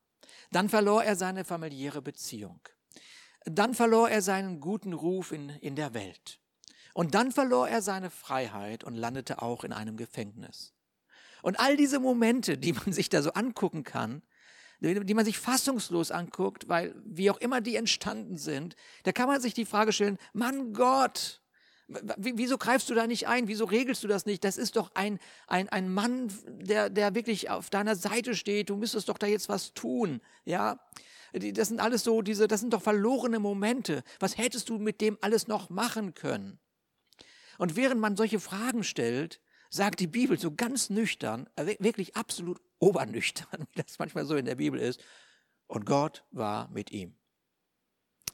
Dann 0.52 0.68
verlor 0.68 1.02
er 1.02 1.16
seine 1.16 1.44
familiäre 1.44 2.02
Beziehung. 2.02 2.60
Dann 3.44 3.74
verlor 3.74 4.08
er 4.08 4.22
seinen 4.22 4.60
guten 4.60 4.92
Ruf 4.92 5.32
in, 5.32 5.48
in 5.48 5.74
der 5.74 5.94
Welt. 5.94 6.40
Und 6.94 7.14
dann 7.14 7.32
verlor 7.32 7.68
er 7.68 7.82
seine 7.82 8.10
Freiheit 8.10 8.84
und 8.84 8.94
landete 8.94 9.40
auch 9.40 9.64
in 9.64 9.72
einem 9.72 9.96
Gefängnis. 9.96 10.74
Und 11.42 11.58
all 11.58 11.76
diese 11.76 11.98
Momente, 11.98 12.58
die 12.58 12.74
man 12.74 12.92
sich 12.92 13.08
da 13.08 13.22
so 13.22 13.32
angucken 13.32 13.82
kann, 13.82 14.22
die 14.80 15.14
man 15.14 15.24
sich 15.24 15.38
fassungslos 15.38 16.10
anguckt, 16.10 16.68
weil 16.68 16.94
wie 17.04 17.30
auch 17.30 17.38
immer 17.38 17.60
die 17.60 17.76
entstanden 17.76 18.36
sind, 18.36 18.76
da 19.04 19.12
kann 19.12 19.28
man 19.28 19.40
sich 19.40 19.54
die 19.54 19.64
Frage 19.64 19.92
stellen, 19.92 20.18
Mann 20.32 20.72
Gott, 20.72 21.41
wieso 21.88 22.58
greifst 22.58 22.88
du 22.90 22.94
da 22.94 23.06
nicht 23.06 23.28
ein? 23.28 23.48
Wieso 23.48 23.64
regelst 23.64 24.02
du 24.02 24.08
das 24.08 24.26
nicht? 24.26 24.44
Das 24.44 24.56
ist 24.56 24.76
doch 24.76 24.90
ein, 24.94 25.18
ein, 25.46 25.68
ein 25.68 25.92
Mann, 25.92 26.32
der, 26.46 26.90
der 26.90 27.14
wirklich 27.14 27.50
auf 27.50 27.70
deiner 27.70 27.96
Seite 27.96 28.34
steht. 28.34 28.70
Du 28.70 28.76
müsstest 28.76 29.08
doch 29.08 29.18
da 29.18 29.26
jetzt 29.26 29.48
was 29.48 29.74
tun. 29.74 30.20
Ja, 30.44 30.80
das 31.32 31.68
sind 31.68 31.80
alles 31.80 32.04
so, 32.04 32.22
diese, 32.22 32.48
das 32.48 32.60
sind 32.60 32.72
doch 32.72 32.82
verlorene 32.82 33.38
Momente. 33.38 34.02
Was 34.20 34.38
hättest 34.38 34.68
du 34.68 34.78
mit 34.78 35.00
dem 35.00 35.18
alles 35.20 35.48
noch 35.48 35.70
machen 35.70 36.14
können? 36.14 36.58
Und 37.58 37.76
während 37.76 38.00
man 38.00 38.16
solche 38.16 38.40
Fragen 38.40 38.84
stellt, 38.84 39.40
sagt 39.70 40.00
die 40.00 40.06
Bibel 40.06 40.38
so 40.38 40.54
ganz 40.54 40.90
nüchtern, 40.90 41.48
äh, 41.56 41.76
wirklich 41.78 42.16
absolut 42.16 42.60
obernüchtern, 42.78 43.66
wie 43.72 43.82
das 43.82 43.98
manchmal 43.98 44.26
so 44.26 44.36
in 44.36 44.44
der 44.44 44.56
Bibel 44.56 44.78
ist, 44.80 45.02
und 45.66 45.86
Gott 45.86 46.24
war 46.30 46.68
mit 46.68 46.90
ihm. 46.90 47.16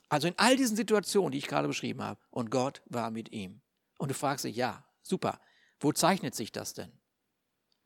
Also 0.09 0.29
in 0.29 0.39
all 0.39 0.57
diesen 0.57 0.77
Situationen, 0.77 1.33
die 1.33 1.39
ich 1.39 1.47
gerade 1.47 1.69
beschrieben 1.69 2.03
habe, 2.03 2.21
und 2.31 2.51
Gott 2.51 2.83
war 2.87 3.11
mit 3.11 3.33
ihm. 3.33 3.61
Und 3.99 4.11
du 4.11 4.15
fragst 4.15 4.45
dich, 4.45 4.57
ja, 4.57 4.85
super, 5.03 5.41
wo 5.81 5.93
zeichnet 5.93 6.35
sich 6.35 6.51
das 6.53 6.75
denn? 6.75 6.93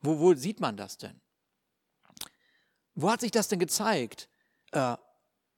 Wo, 0.01 0.19
wo 0.19 0.33
sieht 0.33 0.59
man 0.59 0.77
das 0.77 0.97
denn? 0.97 1.19
Wo 2.95 3.09
hat 3.11 3.21
sich 3.21 3.31
das 3.31 3.47
denn 3.47 3.59
gezeigt? 3.59 4.29
Äh, 4.71 4.97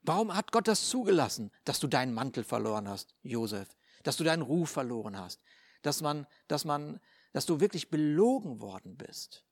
warum 0.02 0.34
hat 0.34 0.52
Gott 0.52 0.68
das 0.68 0.90
zugelassen, 0.90 1.52
dass 1.66 1.80
du 1.80 1.88
deinen 1.88 2.14
Mantel 2.14 2.44
verloren 2.44 2.88
hast, 2.88 3.16
Josef? 3.22 3.76
Dass 4.04 4.18
du 4.18 4.24
deinen 4.24 4.42
Ruf 4.42 4.70
verloren 4.70 5.18
hast? 5.18 5.42
Dass 5.82 6.02
man, 6.02 6.26
dass 6.48 6.66
man, 6.66 7.00
dass 7.34 7.46
du 7.46 7.60
wirklich 7.60 7.90
belogen 7.90 8.62
worden 8.62 8.98
bist? 8.98 9.46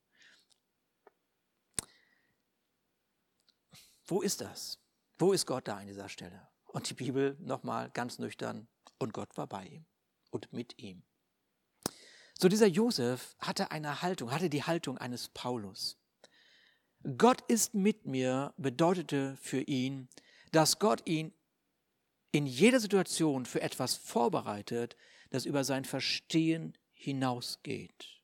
Wo 4.05 4.21
ist 4.21 4.41
das? 4.41 4.79
Wo 5.17 5.33
ist 5.33 5.45
Gott 5.45 5.67
da 5.67 5.77
an 5.77 5.87
dieser 5.87 6.09
Stelle? 6.09 6.52
Und 6.73 6.89
die 6.89 6.95
Bibel 6.95 7.37
nochmal 7.39 7.91
ganz 7.91 8.17
nüchtern. 8.17 8.67
Und 8.97 9.13
Gott 9.13 9.37
war 9.37 9.47
bei 9.47 9.65
ihm 9.65 9.85
und 10.31 10.51
mit 10.51 10.81
ihm. 10.81 11.03
So 12.37 12.49
dieser 12.49 12.67
Josef 12.67 13.35
hatte 13.39 13.69
eine 13.69 14.01
Haltung, 14.01 14.31
hatte 14.31 14.49
die 14.49 14.63
Haltung 14.63 14.97
eines 14.97 15.29
Paulus. 15.29 15.97
Gott 17.17 17.41
ist 17.47 17.75
mit 17.75 18.07
mir 18.07 18.53
bedeutete 18.57 19.37
für 19.39 19.61
ihn, 19.61 20.09
dass 20.51 20.79
Gott 20.79 21.07
ihn 21.07 21.31
in 22.31 22.47
jeder 22.47 22.79
Situation 22.79 23.45
für 23.45 23.61
etwas 23.61 23.95
vorbereitet, 23.95 24.97
das 25.29 25.45
über 25.45 25.63
sein 25.63 25.85
Verstehen 25.85 26.75
hinausgeht. 26.93 28.21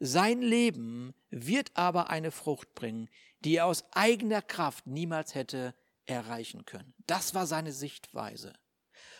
Sein 0.00 0.42
Leben 0.42 1.14
wird 1.30 1.76
aber 1.76 2.10
eine 2.10 2.32
Frucht 2.32 2.74
bringen, 2.74 3.08
die 3.44 3.56
er 3.56 3.66
aus 3.66 3.84
eigener 3.92 4.42
Kraft 4.42 4.88
niemals 4.88 5.36
hätte 5.36 5.74
erreichen 6.10 6.66
können. 6.66 6.92
Das 7.06 7.34
war 7.34 7.46
seine 7.46 7.72
Sichtweise. 7.72 8.52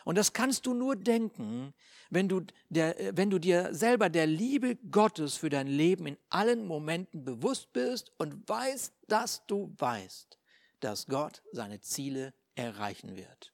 Und 0.05 0.17
das 0.17 0.33
kannst 0.33 0.67
du 0.67 0.75
nur 0.75 0.97
denken, 0.97 1.75
wenn 2.11 2.29
du, 2.29 2.43
der, 2.69 3.17
wenn 3.17 3.31
du 3.31 3.39
dir 3.39 3.75
selber 3.75 4.09
der 4.09 4.27
Liebe 4.27 4.77
Gottes 4.77 5.37
für 5.37 5.51
dein 5.51 5.67
Leben 5.67 6.07
in 6.07 6.19
allen 6.29 6.67
Momenten 6.67 7.25
bewusst 7.25 7.73
bist 7.73 8.13
und 8.19 8.49
weißt, 8.49 8.93
dass 9.09 9.47
du 9.47 9.75
weißt, 9.79 10.39
dass 10.81 11.07
Gott 11.07 11.43
seine 11.53 11.81
Ziele 11.81 12.35
erreichen 12.55 13.17
wird. 13.17 13.53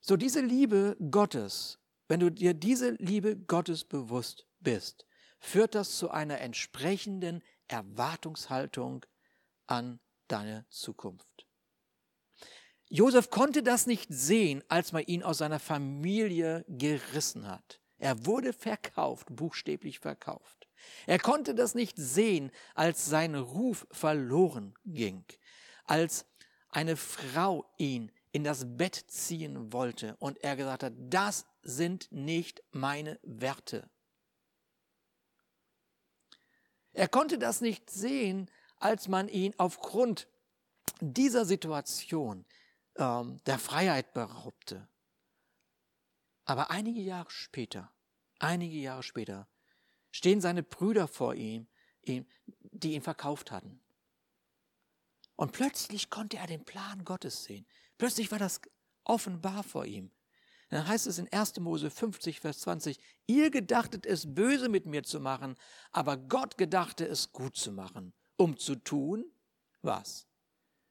So 0.00 0.16
diese 0.16 0.40
Liebe 0.40 0.96
Gottes, 1.10 1.78
wenn 2.08 2.20
du 2.20 2.30
dir 2.30 2.54
diese 2.54 2.90
Liebe 2.92 3.36
Gottes 3.36 3.84
bewusst 3.84 4.46
bist, 4.60 5.06
führt 5.40 5.74
das 5.74 5.98
zu 5.98 6.10
einer 6.10 6.40
entsprechenden 6.40 7.42
Erwartungshaltung 7.68 9.04
an 9.66 10.00
deine 10.28 10.66
Zukunft. 10.70 11.46
Josef 12.88 13.30
konnte 13.30 13.62
das 13.62 13.86
nicht 13.86 14.12
sehen, 14.12 14.62
als 14.68 14.92
man 14.92 15.02
ihn 15.04 15.22
aus 15.22 15.38
seiner 15.38 15.58
Familie 15.58 16.64
gerissen 16.68 17.48
hat. 17.48 17.80
Er 17.98 18.26
wurde 18.26 18.52
verkauft, 18.52 19.28
buchstäblich 19.30 19.98
verkauft. 19.98 20.68
Er 21.06 21.18
konnte 21.18 21.54
das 21.54 21.74
nicht 21.74 21.96
sehen, 21.96 22.50
als 22.74 23.06
sein 23.06 23.34
Ruf 23.34 23.86
verloren 23.90 24.74
ging, 24.84 25.24
als 25.84 26.26
eine 26.68 26.96
Frau 26.96 27.64
ihn 27.78 28.12
in 28.32 28.44
das 28.44 28.76
Bett 28.76 28.96
ziehen 29.08 29.72
wollte 29.72 30.16
und 30.18 30.38
er 30.42 30.56
gesagt 30.56 30.82
hat, 30.82 30.92
das 30.98 31.46
sind 31.62 32.10
nicht 32.10 32.62
meine 32.72 33.18
Werte. 33.22 33.88
Er 36.92 37.08
konnte 37.08 37.38
das 37.38 37.60
nicht 37.60 37.90
sehen, 37.90 38.50
als 38.84 39.08
man 39.08 39.28
ihn 39.28 39.54
aufgrund 39.56 40.28
dieser 41.00 41.46
Situation 41.46 42.44
ähm, 42.96 43.40
der 43.46 43.58
Freiheit 43.58 44.12
beraubte. 44.12 44.88
Aber 46.44 46.70
einige 46.70 47.00
Jahre 47.00 47.30
später, 47.30 47.90
einige 48.38 48.76
Jahre 48.76 49.02
später, 49.02 49.48
stehen 50.10 50.42
seine 50.42 50.62
Brüder 50.62 51.08
vor 51.08 51.34
ihm, 51.34 51.66
ihm 52.02 52.26
die 52.60 52.92
ihn 52.92 53.00
verkauft 53.00 53.50
hatten. 53.50 53.80
Und 55.36 55.52
plötzlich 55.52 56.10
konnte 56.10 56.36
er 56.36 56.46
den 56.46 56.66
Plan 56.66 57.04
Gottes 57.04 57.44
sehen. 57.44 57.66
Plötzlich 57.96 58.30
war 58.30 58.38
das 58.38 58.60
offenbar 59.04 59.62
vor 59.62 59.86
ihm. 59.86 60.10
Dann 60.68 60.86
heißt 60.86 61.06
es 61.06 61.18
in 61.18 61.32
1. 61.32 61.58
Mose 61.60 61.90
50, 61.90 62.40
Vers 62.40 62.60
20, 62.60 62.98
ihr 63.26 63.50
gedachtet 63.50 64.04
es 64.04 64.34
böse 64.34 64.68
mit 64.68 64.84
mir 64.84 65.04
zu 65.04 65.20
machen, 65.20 65.56
aber 65.90 66.18
Gott 66.18 66.58
gedachte 66.58 67.06
es 67.06 67.32
gut 67.32 67.56
zu 67.56 67.72
machen, 67.72 68.12
um 68.36 68.56
zu 68.56 68.76
tun, 68.76 69.24
was? 69.82 70.26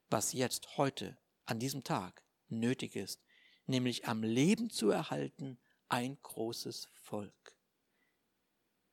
Was 0.10 0.34
jetzt 0.34 0.78
heute 0.78 1.18
an 1.46 1.60
diesem 1.60 1.84
Tag 1.84 2.24
nötig 2.48 2.96
ist, 2.96 3.22
nämlich 3.66 4.08
am 4.08 4.24
Leben 4.24 4.70
zu 4.70 4.90
erhalten 4.90 5.60
ein 5.90 6.18
großes 6.22 6.90
Volk. 6.94 7.56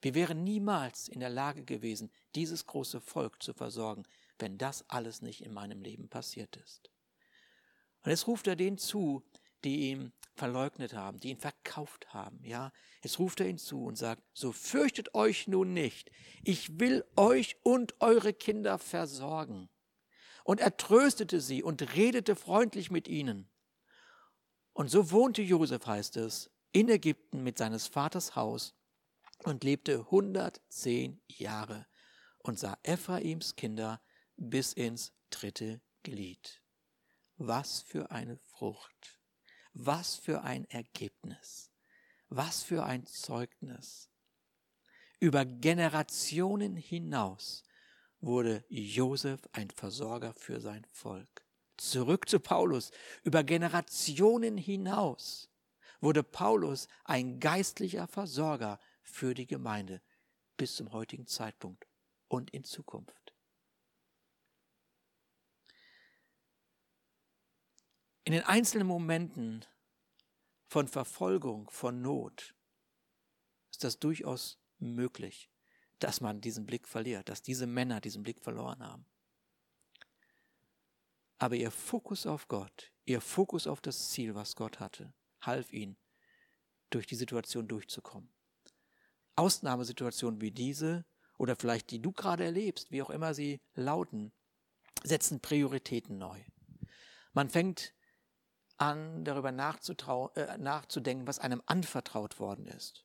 Wir 0.03 0.15
wären 0.15 0.45
niemals 0.45 1.09
in 1.09 1.21
der 1.21 1.29
Lage 1.29 1.65
gewesen, 1.65 2.11
dieses 2.35 2.67
große 2.67 3.01
Volk 3.01 3.43
zu 3.43 3.53
versorgen, 3.53 4.05
wenn 4.39 4.57
das 4.57 4.89
alles 4.89 5.21
nicht 5.21 5.43
in 5.43 5.53
meinem 5.53 5.83
Leben 5.83 6.09
passiert 6.09 6.57
ist. 6.57 6.91
Und 8.03 8.11
jetzt 8.11 8.27
ruft 8.27 8.47
er 8.47 8.57
denen 8.57 8.79
zu, 8.79 9.23
die 9.65 9.91
ihn 9.91 10.13
verleugnet 10.35 10.95
haben, 10.95 11.21
die 11.21 11.31
ihn 11.31 11.39
verkauft 11.39 12.13
haben, 12.15 12.43
ja. 12.45 12.73
Jetzt 13.03 13.19
ruft 13.19 13.41
er 13.41 13.49
ihn 13.49 13.59
zu 13.59 13.85
und 13.85 13.97
sagt, 13.97 14.23
so 14.33 14.53
fürchtet 14.53 15.15
euch 15.15 15.47
nun 15.47 15.73
nicht. 15.73 16.11
Ich 16.43 16.79
will 16.81 17.05
euch 17.17 17.57
und 17.63 18.01
eure 18.01 18.33
Kinder 18.33 18.79
versorgen. 18.79 19.69
Und 20.45 20.61
er 20.61 20.77
tröstete 20.77 21.41
sie 21.41 21.63
und 21.63 21.95
redete 21.95 22.37
freundlich 22.37 22.91
mit 22.91 23.09
ihnen. 23.09 23.49
Und 24.73 24.91
so 24.91 25.11
wohnte 25.11 25.43
Josef, 25.43 25.87
heißt 25.87 26.17
es, 26.17 26.51
in 26.73 26.89
Ägypten 26.89 27.43
mit 27.43 27.59
seines 27.59 27.87
Vaters 27.87 28.37
Haus 28.37 28.75
und 29.45 29.65
lebte 29.65 30.01
110 30.01 31.21
Jahre 31.27 31.87
und 32.39 32.59
sah 32.59 32.79
Ephraims 32.83 33.57
Kinder 33.57 34.01
bis 34.37 34.73
ins 34.73 35.13
dritte 35.31 35.81
Glied. 36.03 36.63
Was 37.37 37.83
für 37.83 38.11
eine 38.11 38.37
Frucht. 38.37 39.20
Was 39.73 40.17
für 40.17 40.43
ein 40.43 40.65
Ergebnis. 40.71 41.71
Was 42.29 42.63
für 42.63 42.85
ein 42.85 43.07
Zeugnis. 43.07 44.09
Über 45.19 45.45
Generationen 45.45 46.77
hinaus 46.77 47.63
wurde 48.21 48.65
Josef 48.69 49.41
ein 49.53 49.71
Versorger 49.71 50.35
für 50.35 50.61
sein 50.61 50.87
Volk. 50.93 51.45
Zurück 51.77 52.29
zu 52.29 52.41
Paulus. 52.41 52.91
Über 53.25 53.43
Generationen 53.43 54.57
hinaus 54.57 55.49
wurde 56.01 56.23
Paulus 56.23 56.89
ein 57.05 57.41
geistlicher 57.41 58.07
Versorger 58.07 58.79
für 59.03 59.35
die 59.35 59.47
Gemeinde 59.47 60.01
bis 60.57 60.77
zum 60.77 60.93
heutigen 60.93 61.27
Zeitpunkt 61.27 61.87
und 62.29 62.51
in 62.51 62.65
Zukunft. 62.65 63.30
In 68.25 68.33
den 68.33 68.45
einzelnen 68.45 68.87
Momenten 68.87 69.65
von 70.67 70.89
Verfolgung, 70.89 71.71
von 71.71 72.03
Not 72.03 72.55
ist 73.71 73.85
das 73.85 73.99
durchaus 73.99 74.59
möglich 74.79 75.51
dass 76.01 76.21
man 76.21 76.41
diesen 76.41 76.67
Blick 76.67 76.89
verliert, 76.89 77.29
dass 77.29 77.43
diese 77.43 77.67
Männer 77.67 78.01
diesen 78.01 78.23
Blick 78.23 78.41
verloren 78.41 78.83
haben. 78.83 79.07
Aber 81.39 81.55
ihr 81.55 81.71
Fokus 81.71 82.27
auf 82.27 82.49
Gott, 82.49 82.93
ihr 83.05 83.21
Fokus 83.21 83.67
auf 83.67 83.81
das 83.81 84.11
Ziel, 84.11 84.35
was 84.35 84.57
Gott 84.57 84.81
hatte, 84.81 85.13
half 85.41 85.73
ihnen, 85.73 85.97
durch 86.91 87.07
die 87.07 87.15
Situation 87.15 87.69
durchzukommen. 87.69 88.31
Ausnahmesituationen 89.37 90.41
wie 90.41 90.51
diese 90.51 91.07
oder 91.39 91.57
vielleicht 91.57 91.91
die 91.91 92.03
du 92.03 92.13
gerade 92.13 92.45
erlebst, 92.45 92.91
wie 92.91 93.03
auch 93.03 93.11
immer 93.11 93.33
sie 93.33 93.61
lauten, 93.75 94.33
setzen 95.03 95.41
Prioritäten 95.41 96.19
neu. 96.19 96.43
Man 97.33 97.49
fängt 97.49 97.95
an, 98.81 99.25
darüber 99.25 99.51
äh, 99.51 100.59
nachzudenken, 100.59 101.27
was 101.27 101.39
einem 101.39 101.63
anvertraut 101.67 102.39
worden 102.39 102.67
ist 102.67 103.05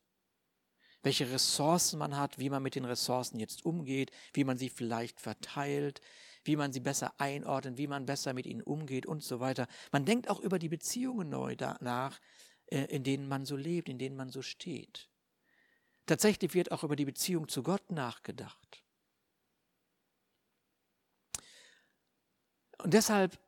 welche 1.05 1.31
Ressourcen 1.31 1.99
man 1.99 2.17
hat, 2.17 2.39
wie 2.39 2.49
man 2.49 2.63
mit 2.63 2.73
den 2.73 2.83
Ressourcen 2.83 3.39
jetzt 3.39 3.63
umgeht, 3.63 4.11
wie 4.33 4.43
man 4.43 4.57
sie 4.57 4.69
vielleicht 4.69 5.21
verteilt, 5.21 6.01
wie 6.43 6.55
man 6.55 6.73
sie 6.73 6.79
besser 6.79 7.13
einordnet, 7.19 7.77
wie 7.77 7.85
man 7.85 8.07
besser 8.07 8.33
mit 8.33 8.47
ihnen 8.47 8.63
umgeht 8.63 9.05
und 9.05 9.23
so 9.23 9.39
weiter. 9.39 9.67
Man 9.91 10.05
denkt 10.05 10.31
auch 10.31 10.39
über 10.39 10.57
die 10.57 10.67
Beziehungen 10.67 11.29
neu 11.29 11.55
nach, 11.79 12.19
äh, 12.65 12.85
in 12.85 13.03
denen 13.03 13.27
man 13.27 13.45
so 13.45 13.55
lebt, 13.55 13.87
in 13.87 13.99
denen 13.99 14.15
man 14.15 14.31
so 14.31 14.41
steht. 14.41 15.07
Tatsächlich 16.07 16.55
wird 16.55 16.71
auch 16.71 16.83
über 16.83 16.95
die 16.95 17.05
Beziehung 17.05 17.47
zu 17.47 17.61
Gott 17.61 17.91
nachgedacht. 17.91 18.83
Und 22.79 22.95
deshalb, 22.95 23.39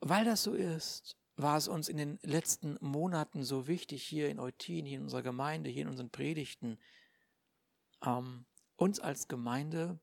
weil 0.00 0.24
das 0.24 0.42
so 0.42 0.54
ist, 0.54 1.16
war 1.42 1.56
es 1.56 1.68
uns 1.68 1.88
in 1.88 1.96
den 1.96 2.18
letzten 2.22 2.76
Monaten 2.80 3.44
so 3.44 3.66
wichtig, 3.66 4.02
hier 4.02 4.28
in 4.28 4.40
Eutin, 4.40 4.86
hier 4.86 4.98
in 4.98 5.04
unserer 5.04 5.22
Gemeinde, 5.22 5.70
hier 5.70 5.82
in 5.82 5.88
unseren 5.88 6.10
Predigten, 6.10 6.78
ähm, 8.04 8.46
uns 8.76 9.00
als 9.00 9.28
Gemeinde 9.28 9.98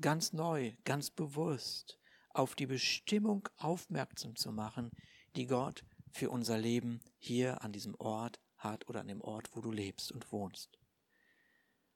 ganz 0.00 0.32
neu, 0.32 0.72
ganz 0.84 1.10
bewusst 1.10 1.98
auf 2.30 2.54
die 2.54 2.66
Bestimmung 2.66 3.48
aufmerksam 3.56 4.36
zu 4.36 4.52
machen, 4.52 4.90
die 5.36 5.46
Gott 5.46 5.84
für 6.12 6.30
unser 6.30 6.58
Leben 6.58 7.00
hier 7.18 7.62
an 7.62 7.72
diesem 7.72 7.94
Ort 7.96 8.40
hat 8.56 8.88
oder 8.88 9.00
an 9.00 9.08
dem 9.08 9.20
Ort, 9.20 9.54
wo 9.54 9.60
du 9.60 9.70
lebst 9.70 10.12
und 10.12 10.30
wohnst. 10.32 10.78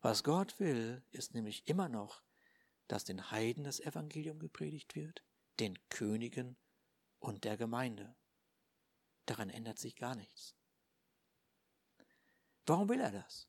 Was 0.00 0.24
Gott 0.24 0.58
will, 0.58 1.02
ist 1.10 1.34
nämlich 1.34 1.66
immer 1.66 1.88
noch, 1.88 2.22
dass 2.88 3.04
den 3.04 3.30
Heiden 3.30 3.64
das 3.64 3.80
Evangelium 3.80 4.38
gepredigt 4.38 4.96
wird, 4.96 5.22
den 5.60 5.78
Königen 5.88 6.56
und 7.18 7.44
der 7.44 7.56
Gemeinde. 7.56 8.14
Daran 9.26 9.50
ändert 9.50 9.78
sich 9.78 9.96
gar 9.96 10.14
nichts. 10.14 10.54
Warum 12.66 12.88
will 12.88 13.00
er 13.00 13.12
das? 13.12 13.48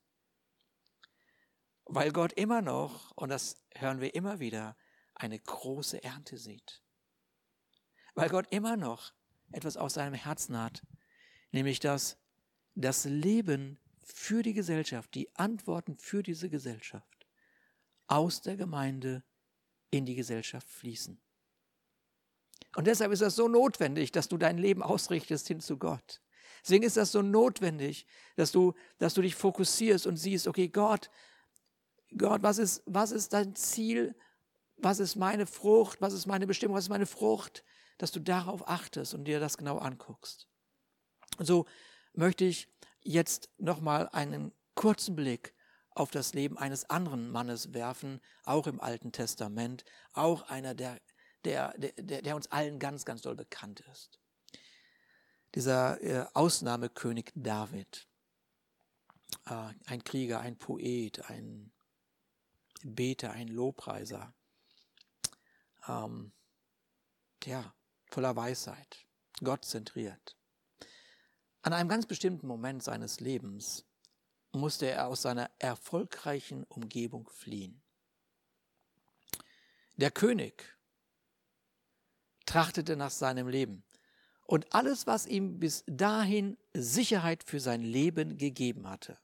Weil 1.86 2.12
Gott 2.12 2.34
immer 2.34 2.62
noch, 2.62 3.12
und 3.12 3.30
das 3.30 3.64
hören 3.76 4.00
wir 4.00 4.16
immer 4.16 4.40
wieder, 4.40 4.78
eine 5.16 5.40
große 5.40 6.04
Ernte 6.04 6.38
sieht. 6.38 6.82
Weil 8.16 8.30
Gott 8.30 8.48
immer 8.52 8.78
noch 8.78 9.14
etwas 9.52 9.78
aus 9.78 9.96
seinem 9.96 10.14
Herzen 10.14 10.58
hat, 10.58 10.86
nämlich 11.52 11.80
dass 11.80 12.18
das 12.76 13.06
Leben 13.06 13.80
für 14.04 14.44
die 14.44 14.54
Gesellschaft, 14.54 15.14
die 15.14 15.34
Antworten 15.36 15.98
für 15.98 16.24
diese 16.24 16.50
Gesellschaft 16.50 17.28
aus 18.08 18.42
der 18.42 18.58
Gemeinde 18.58 19.24
in 19.92 20.06
die 20.06 20.16
Gesellschaft 20.16 20.68
fließen. 20.68 21.22
Und 22.76 22.88
deshalb 22.88 23.12
ist 23.12 23.22
es 23.22 23.36
so 23.36 23.48
notwendig, 23.48 24.12
dass 24.12 24.28
du 24.28 24.38
dein 24.38 24.58
Leben 24.58 24.82
ausrichtest 24.82 25.48
hin 25.48 25.60
zu 25.60 25.78
Gott. 25.78 26.22
Deswegen 26.64 26.84
ist 26.84 26.98
das 26.98 27.12
so 27.12 27.22
notwendig, 27.22 28.08
dass 28.36 28.52
du, 28.52 28.74
dass 28.98 29.14
du 29.14 29.22
dich 29.22 29.36
fokussierst 29.36 30.08
und 30.08 30.16
siehst, 30.16 30.48
okay, 30.48 30.70
Gott, 30.70 31.10
Gott, 32.18 32.42
was 32.42 32.58
ist, 32.58 32.84
was 32.86 33.12
ist 33.12 33.34
dein 33.34 33.56
Ziel? 33.56 34.16
Was 34.78 35.00
ist 35.00 35.16
meine 35.16 35.46
Frucht? 35.46 36.02
Was 36.02 36.14
ist 36.14 36.26
meine 36.26 36.48
Bestimmung? 36.48 36.76
Was 36.76 36.86
ist 36.86 36.90
meine 36.90 37.06
Frucht? 37.06 37.64
Dass 37.98 38.12
du 38.12 38.20
darauf 38.20 38.68
achtest 38.68 39.14
und 39.14 39.26
dir 39.26 39.40
das 39.40 39.58
genau 39.58 39.78
anguckst. 39.78 40.48
Und 41.38 41.46
so 41.46 41.66
möchte 42.14 42.46
ich 42.46 42.70
jetzt 43.02 43.50
nochmal 43.58 44.10
einen 44.10 44.52
kurzen 44.76 45.16
Blick 45.16 45.54
auf 45.92 46.12
das 46.12 46.34
Leben 46.34 46.58
eines 46.58 46.90
anderen 46.90 47.30
Mannes 47.30 47.74
werfen, 47.74 48.20
auch 48.46 48.68
im 48.68 48.82
Alten 48.82 49.12
Testament, 49.12 49.84
auch 50.14 50.44
einer, 50.50 50.74
der, 50.74 51.00
der, 51.46 51.74
der, 51.78 52.22
der 52.22 52.36
uns 52.36 52.52
allen 52.52 52.80
ganz, 52.80 53.06
ganz 53.06 53.22
doll 53.22 53.36
bekannt 53.36 53.82
ist. 53.92 54.20
Dieser 55.56 56.02
äh, 56.02 56.26
Ausnahmekönig 56.34 57.32
David, 57.36 58.08
äh, 59.46 59.74
ein 59.86 60.04
Krieger, 60.04 60.40
ein 60.40 60.58
Poet, 60.58 61.30
ein 61.30 61.72
Beter, 62.84 63.32
ein 63.32 63.48
Lobpreiser, 63.48 64.34
ähm, 65.88 66.32
ja, 67.44 67.74
voller 68.10 68.36
Weisheit, 68.36 69.06
Gott 69.44 69.66
zentriert. 69.66 70.38
An 71.62 71.74
einem 71.74 71.90
ganz 71.90 72.06
bestimmten 72.06 72.48
Moment 72.48 72.84
seines 72.84 73.20
Lebens 73.20 73.86
musste 74.52 74.88
er 74.88 75.08
aus 75.08 75.22
seiner 75.22 75.50
erfolgreichen 75.60 76.64
Umgebung 76.66 77.30
fliehen. 77.30 77.82
Der 79.96 80.12
König 80.12 80.76
trachtete 82.46 82.96
nach 82.96 83.12
seinem 83.12 83.48
Leben 83.48 83.84
und 84.46 84.74
alles, 84.74 85.08
was 85.08 85.26
ihm 85.26 85.60
bis 85.60 85.84
dahin 85.88 86.58
Sicherheit 86.74 87.44
für 87.44 87.60
sein 87.60 87.82
Leben 87.82 88.38
gegeben 88.38 88.88
hatte, 88.88 89.18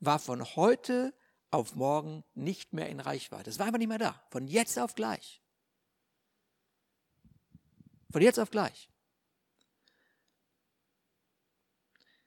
war 0.00 0.18
von 0.18 0.44
heute 0.56 1.14
auf 1.50 1.76
morgen 1.76 2.24
nicht 2.34 2.72
mehr 2.72 2.88
in 2.88 3.00
Reichweite. 3.00 3.48
Es 3.48 3.58
war 3.58 3.66
einfach 3.66 3.78
nicht 3.78 3.88
mehr 3.88 3.98
da, 3.98 4.20
von 4.30 4.48
jetzt 4.48 4.78
auf 4.78 4.94
gleich. 4.94 5.40
Von 8.10 8.22
jetzt 8.22 8.40
auf 8.40 8.50
gleich. 8.50 8.90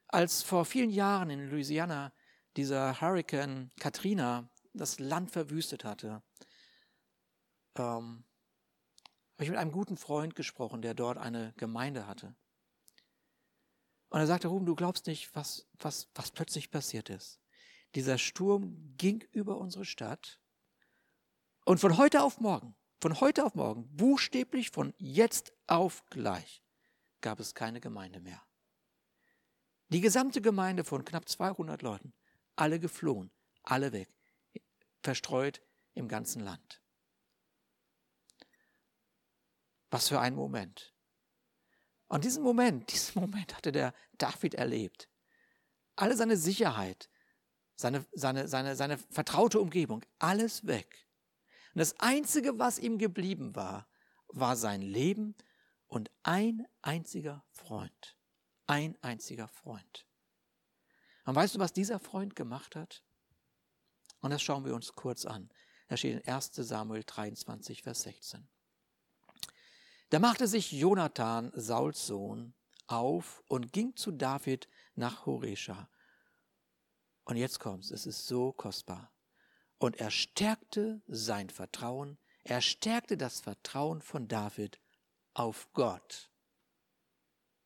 Als 0.07 0.43
vor 0.43 0.63
vielen 0.63 0.89
Jahren 0.89 1.29
in 1.29 1.49
Louisiana 1.49 2.13
dieser 2.55 3.01
Hurricane 3.01 3.69
Katrina 3.79 4.49
das 4.73 4.99
Land 4.99 5.31
verwüstet 5.31 5.83
hatte, 5.83 6.23
ähm, 7.75 8.23
habe 9.37 9.43
ich 9.43 9.49
mit 9.51 9.59
einem 9.59 9.71
guten 9.71 9.97
Freund 9.97 10.33
gesprochen, 10.33 10.81
der 10.81 10.95
dort 10.95 11.19
eine 11.19 11.53
Gemeinde 11.57 12.07
hatte. 12.07 12.35
Und 14.09 14.19
er 14.19 14.25
sagte, 14.25 14.47
Ruben, 14.47 14.65
du 14.65 14.73
glaubst 14.73 15.05
nicht, 15.05 15.35
was, 15.35 15.67
was, 15.77 16.09
was 16.15 16.31
plötzlich 16.31 16.71
passiert 16.71 17.11
ist. 17.11 17.39
Dieser 17.93 18.17
Sturm 18.17 18.95
ging 18.97 19.23
über 19.31 19.59
unsere 19.59 19.85
Stadt 19.85 20.39
und 21.65 21.79
von 21.79 21.97
heute 21.97 22.23
auf 22.23 22.39
morgen, 22.39 22.75
von 22.99 23.19
heute 23.19 23.45
auf 23.45 23.53
morgen, 23.53 23.95
buchstäblich 23.95 24.71
von 24.71 24.95
jetzt 24.97 25.53
auf 25.67 26.03
gleich, 26.09 26.63
gab 27.21 27.39
es 27.39 27.53
keine 27.53 27.79
Gemeinde 27.79 28.19
mehr. 28.19 28.41
Die 29.89 30.01
gesamte 30.01 30.41
Gemeinde 30.41 30.83
von 30.83 31.05
knapp 31.05 31.29
200 31.29 31.83
Leuten, 31.83 32.11
alle 32.55 32.79
geflohen, 32.79 33.29
alle 33.61 33.91
weg, 33.91 34.09
verstreut 35.03 35.61
im 35.93 36.07
ganzen 36.07 36.41
Land. 36.41 36.81
Was 39.89 40.09
für 40.09 40.19
ein 40.19 40.35
Moment. 40.35 40.93
Und 42.07 42.23
diesen 42.23 42.43
Moment, 42.43 42.91
diesen 42.93 43.21
Moment 43.21 43.55
hatte 43.55 43.71
der 43.71 43.93
David 44.17 44.55
erlebt. 44.55 45.09
Alle 45.95 46.15
seine 46.15 46.37
Sicherheit, 46.37 47.09
seine, 47.75 48.05
seine, 48.13 48.47
seine, 48.47 48.75
seine 48.75 48.97
vertraute 48.97 49.59
Umgebung, 49.59 50.03
alles 50.19 50.65
weg. 50.67 51.07
Und 51.73 51.79
das 51.79 51.99
Einzige, 51.99 52.59
was 52.59 52.79
ihm 52.79 52.97
geblieben 52.97 53.55
war, 53.55 53.87
war 54.27 54.55
sein 54.55 54.81
Leben 54.81 55.35
und 55.87 56.11
ein 56.23 56.65
einziger 56.81 57.43
Freund. 57.51 58.17
Ein 58.67 58.97
einziger 59.01 59.47
Freund. 59.47 60.05
Und 61.25 61.35
weißt 61.35 61.55
du, 61.55 61.59
was 61.59 61.73
dieser 61.73 61.99
Freund 61.99 62.35
gemacht 62.35 62.75
hat? 62.75 63.03
Und 64.21 64.31
das 64.31 64.41
schauen 64.41 64.65
wir 64.65 64.75
uns 64.75 64.93
kurz 64.93 65.25
an. 65.25 65.49
Da 65.87 65.97
steht 65.97 66.25
in 66.25 66.33
1 66.33 66.51
Samuel 66.55 67.03
23, 67.03 67.83
Vers 67.83 68.01
16. 68.01 68.47
Da 70.09 70.19
machte 70.19 70.47
sich 70.47 70.71
Jonathan, 70.71 71.51
Sauls 71.53 72.07
Sohn, 72.07 72.53
auf 72.87 73.43
und 73.47 73.73
ging 73.73 73.95
zu 73.95 74.11
David 74.11 74.69
nach 74.95 75.25
Horesha. 75.25 75.89
Und 77.25 77.35
jetzt 77.35 77.59
kommt's, 77.59 77.91
es 77.91 78.05
ist 78.05 78.25
so 78.25 78.53
kostbar. 78.53 79.11
Und 79.79 79.97
er 79.97 80.09
stärkte 80.09 81.01
sein 81.07 81.49
Vertrauen, 81.49 82.17
er 82.43 82.61
stärkte 82.61 83.17
das 83.17 83.41
Vertrauen 83.41 84.01
von 84.01 84.29
David 84.29 84.79
auf 85.33 85.67
Gott. 85.73 86.31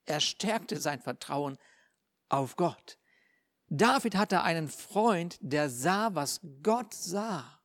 Er 0.06 0.19
stärkte 0.19 0.80
sein 0.80 0.99
Vertrauen 0.99 1.58
auf 2.27 2.56
Gott. 2.56 2.97
David 3.67 4.15
hatte 4.15 4.41
einen 4.41 4.67
Freund, 4.67 5.38
der 5.39 5.69
sah, 5.69 6.15
was 6.15 6.41
Gott 6.63 6.93
sah. 6.93 7.61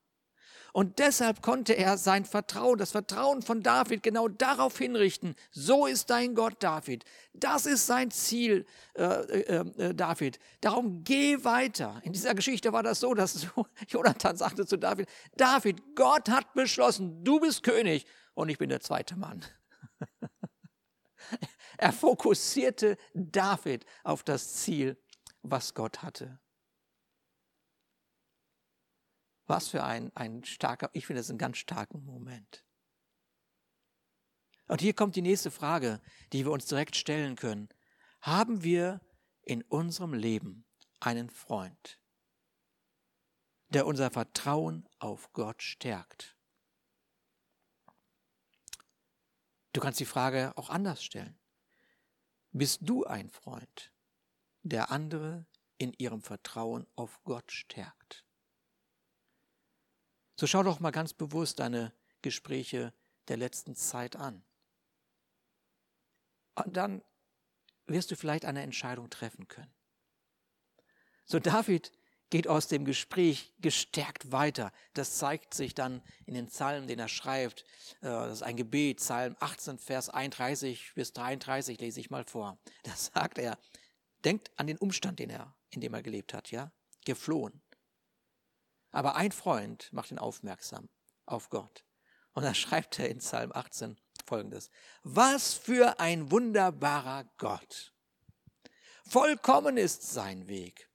Und 0.76 0.98
deshalb 0.98 1.40
konnte 1.40 1.72
er 1.72 1.96
sein 1.96 2.26
Vertrauen, 2.26 2.76
das 2.76 2.90
Vertrauen 2.90 3.40
von 3.40 3.62
David 3.62 4.02
genau 4.02 4.28
darauf 4.28 4.76
hinrichten. 4.76 5.34
So 5.50 5.86
ist 5.86 6.10
dein 6.10 6.34
Gott, 6.34 6.62
David. 6.62 7.06
Das 7.32 7.64
ist 7.64 7.86
sein 7.86 8.10
Ziel, 8.10 8.66
äh, 8.92 9.04
äh, 9.04 9.64
äh, 9.78 9.94
David. 9.94 10.38
Darum 10.60 11.02
geh 11.02 11.42
weiter. 11.44 11.98
In 12.04 12.12
dieser 12.12 12.34
Geschichte 12.34 12.74
war 12.74 12.82
das 12.82 13.00
so, 13.00 13.14
dass 13.14 13.46
Jonathan 13.88 14.36
sagte 14.36 14.66
zu 14.66 14.76
David, 14.76 15.08
David, 15.38 15.80
Gott 15.94 16.28
hat 16.28 16.52
beschlossen, 16.52 17.24
du 17.24 17.40
bist 17.40 17.62
König 17.62 18.04
und 18.34 18.50
ich 18.50 18.58
bin 18.58 18.68
der 18.68 18.80
zweite 18.80 19.16
Mann. 19.16 19.42
Er 21.78 21.92
fokussierte 21.94 22.98
David 23.14 23.86
auf 24.04 24.24
das 24.24 24.56
Ziel, 24.56 25.02
was 25.40 25.72
Gott 25.72 26.02
hatte. 26.02 26.38
Was 29.46 29.68
für 29.68 29.84
ein, 29.84 30.14
ein 30.16 30.44
starker, 30.44 30.90
ich 30.92 31.06
finde 31.06 31.20
es 31.20 31.30
einen 31.30 31.38
ganz 31.38 31.58
starken 31.58 32.04
Moment. 32.04 32.64
Und 34.68 34.80
hier 34.80 34.94
kommt 34.94 35.14
die 35.14 35.22
nächste 35.22 35.50
Frage, 35.50 36.00
die 36.32 36.44
wir 36.44 36.52
uns 36.52 36.66
direkt 36.66 36.96
stellen 36.96 37.36
können. 37.36 37.68
Haben 38.20 38.64
wir 38.64 39.00
in 39.42 39.62
unserem 39.62 40.12
Leben 40.12 40.66
einen 40.98 41.30
Freund, 41.30 42.00
der 43.68 43.86
unser 43.86 44.10
Vertrauen 44.10 44.88
auf 44.98 45.32
Gott 45.32 45.62
stärkt? 45.62 46.36
Du 49.72 49.80
kannst 49.80 50.00
die 50.00 50.06
Frage 50.06 50.52
auch 50.56 50.70
anders 50.70 51.04
stellen. 51.04 51.38
Bist 52.50 52.80
du 52.80 53.04
ein 53.04 53.30
Freund, 53.30 53.92
der 54.62 54.90
andere 54.90 55.46
in 55.78 55.92
ihrem 55.92 56.22
Vertrauen 56.22 56.86
auf 56.96 57.22
Gott 57.22 57.52
stärkt? 57.52 58.25
So 60.36 60.46
schau 60.46 60.62
doch 60.62 60.80
mal 60.80 60.90
ganz 60.90 61.14
bewusst 61.14 61.60
deine 61.60 61.92
Gespräche 62.22 62.92
der 63.28 63.36
letzten 63.36 63.74
Zeit 63.74 64.16
an. 64.16 64.44
Und 66.54 66.76
dann 66.76 67.02
wirst 67.86 68.10
du 68.10 68.16
vielleicht 68.16 68.44
eine 68.44 68.62
Entscheidung 68.62 69.10
treffen 69.10 69.48
können. 69.48 69.72
So 71.24 71.38
David 71.38 71.92
geht 72.30 72.48
aus 72.48 72.66
dem 72.68 72.84
Gespräch 72.84 73.52
gestärkt 73.60 74.32
weiter. 74.32 74.72
Das 74.94 75.16
zeigt 75.18 75.54
sich 75.54 75.74
dann 75.74 76.02
in 76.24 76.34
den 76.34 76.48
Psalmen, 76.48 76.88
den 76.88 76.98
er 76.98 77.08
schreibt. 77.08 77.62
Äh, 78.00 78.08
das 78.08 78.34
ist 78.34 78.42
ein 78.42 78.56
Gebet, 78.56 78.98
Psalm 78.98 79.36
18, 79.40 79.78
Vers 79.78 80.08
31 80.08 80.92
bis 80.94 81.12
33 81.12 81.80
lese 81.80 82.00
ich 82.00 82.10
mal 82.10 82.24
vor. 82.24 82.58
Da 82.82 82.94
sagt 82.96 83.38
er, 83.38 83.58
denkt 84.24 84.50
an 84.56 84.66
den 84.66 84.78
Umstand, 84.78 85.18
den 85.18 85.30
er, 85.30 85.54
in 85.70 85.80
dem 85.80 85.94
er 85.94 86.02
gelebt 86.02 86.34
hat, 86.34 86.50
ja, 86.50 86.72
geflohen. 87.04 87.62
Aber 88.92 89.16
ein 89.16 89.32
Freund 89.32 89.92
macht 89.92 90.10
ihn 90.10 90.18
aufmerksam 90.18 90.88
auf 91.26 91.50
Gott. 91.50 91.84
Und 92.32 92.42
da 92.44 92.54
schreibt 92.54 92.98
er 92.98 93.08
in 93.08 93.18
Psalm 93.18 93.52
18 93.52 93.96
folgendes. 94.26 94.70
Was 95.02 95.54
für 95.54 96.00
ein 96.00 96.30
wunderbarer 96.30 97.24
Gott. 97.38 97.92
Vollkommen 99.08 99.76
ist 99.76 100.02
sein 100.02 100.48
Weg 100.48 100.88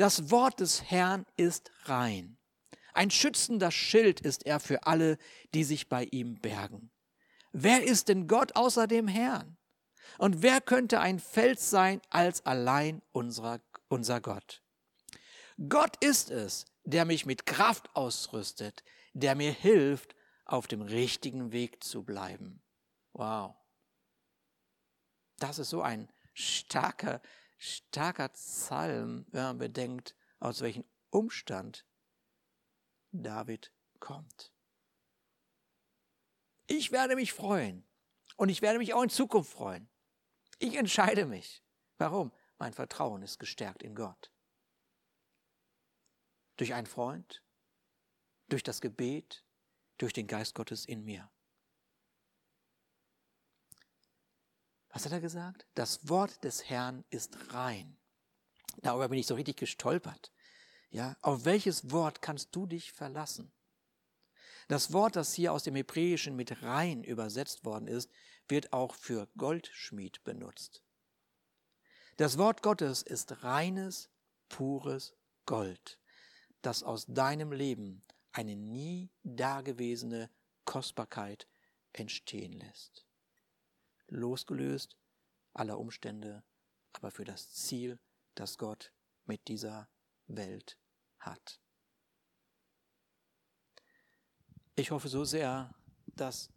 das 0.00 0.30
Wort 0.30 0.60
des 0.60 0.90
Herrn 0.90 1.26
ist 1.36 1.70
rein. 1.84 2.38
Ein 2.94 3.10
schützender 3.10 3.70
Schild 3.70 4.20
ist 4.20 4.46
er 4.46 4.58
für 4.58 4.86
alle, 4.86 5.18
die 5.52 5.62
sich 5.62 5.90
bei 5.90 6.04
ihm 6.04 6.40
bergen. 6.40 6.90
Wer 7.52 7.84
ist 7.84 8.08
denn 8.08 8.26
Gott 8.26 8.56
außer 8.56 8.86
dem 8.86 9.08
Herrn? 9.08 9.58
Und 10.16 10.42
wer 10.42 10.62
könnte 10.62 11.00
ein 11.00 11.18
Fels 11.18 11.68
sein 11.68 12.00
als 12.08 12.46
allein 12.46 13.02
unserer, 13.12 13.60
unser 13.88 14.22
Gott? 14.22 14.62
Gott 15.68 16.02
ist 16.02 16.30
es, 16.30 16.64
der 16.90 17.04
mich 17.04 17.26
mit 17.26 17.46
Kraft 17.46 17.94
ausrüstet, 17.94 18.82
der 19.12 19.34
mir 19.34 19.52
hilft, 19.52 20.14
auf 20.44 20.66
dem 20.66 20.82
richtigen 20.82 21.52
Weg 21.52 21.84
zu 21.84 22.02
bleiben. 22.02 22.62
Wow. 23.12 23.54
Das 25.38 25.58
ist 25.58 25.70
so 25.70 25.80
ein 25.82 26.10
starker 26.34 27.20
starker 27.60 28.28
Psalm, 28.30 29.26
wenn 29.30 29.42
man 29.42 29.58
bedenkt, 29.58 30.16
aus 30.38 30.62
welchem 30.62 30.84
Umstand 31.10 31.86
David 33.12 33.72
kommt. 34.00 34.52
Ich 36.66 36.90
werde 36.90 37.16
mich 37.16 37.32
freuen 37.32 37.86
und 38.36 38.48
ich 38.48 38.62
werde 38.62 38.78
mich 38.78 38.94
auch 38.94 39.02
in 39.02 39.10
Zukunft 39.10 39.52
freuen. 39.52 39.88
Ich 40.58 40.76
entscheide 40.76 41.26
mich. 41.26 41.62
Warum? 41.98 42.32
Mein 42.58 42.72
Vertrauen 42.72 43.22
ist 43.22 43.38
gestärkt 43.38 43.82
in 43.82 43.94
Gott. 43.94 44.30
Durch 46.60 46.74
einen 46.74 46.86
Freund, 46.86 47.42
durch 48.50 48.62
das 48.62 48.82
Gebet, 48.82 49.46
durch 49.96 50.12
den 50.12 50.26
Geist 50.26 50.54
Gottes 50.54 50.84
in 50.84 51.06
mir. 51.06 51.30
Was 54.90 55.06
hat 55.06 55.12
er 55.12 55.22
gesagt? 55.22 55.66
Das 55.74 56.06
Wort 56.10 56.44
des 56.44 56.68
Herrn 56.68 57.02
ist 57.08 57.54
rein. 57.54 57.96
Darüber 58.82 59.08
bin 59.08 59.18
ich 59.18 59.26
so 59.26 59.36
richtig 59.36 59.56
gestolpert. 59.56 60.32
Ja, 60.90 61.16
auf 61.22 61.46
welches 61.46 61.92
Wort 61.92 62.20
kannst 62.20 62.54
du 62.54 62.66
dich 62.66 62.92
verlassen? 62.92 63.50
Das 64.68 64.92
Wort, 64.92 65.16
das 65.16 65.32
hier 65.32 65.54
aus 65.54 65.62
dem 65.62 65.76
Hebräischen 65.76 66.36
mit 66.36 66.60
rein 66.62 67.02
übersetzt 67.02 67.64
worden 67.64 67.88
ist, 67.88 68.10
wird 68.48 68.74
auch 68.74 68.94
für 68.94 69.28
Goldschmied 69.38 70.22
benutzt. 70.24 70.82
Das 72.18 72.36
Wort 72.36 72.62
Gottes 72.62 73.00
ist 73.00 73.42
reines, 73.44 74.10
pures 74.50 75.16
Gold, 75.46 75.99
das 76.62 76.82
aus 76.82 77.06
deinem 77.06 77.52
Leben 77.52 78.02
eine 78.32 78.56
nie 78.56 79.10
dagewesene 79.22 80.30
Kostbarkeit 80.64 81.48
entstehen 81.92 82.52
lässt. 82.52 83.06
Losgelöst 84.08 84.96
aller 85.52 85.78
Umstände, 85.78 86.44
aber 86.92 87.10
für 87.10 87.24
das 87.24 87.52
Ziel, 87.52 87.98
das 88.34 88.58
Gott 88.58 88.92
mit 89.24 89.48
dieser 89.48 89.88
Welt 90.26 90.78
hat. 91.18 91.60
Ich 94.76 94.90
hoffe 94.90 95.08
so 95.08 95.24
sehr, 95.24 95.74
dass 96.06 96.50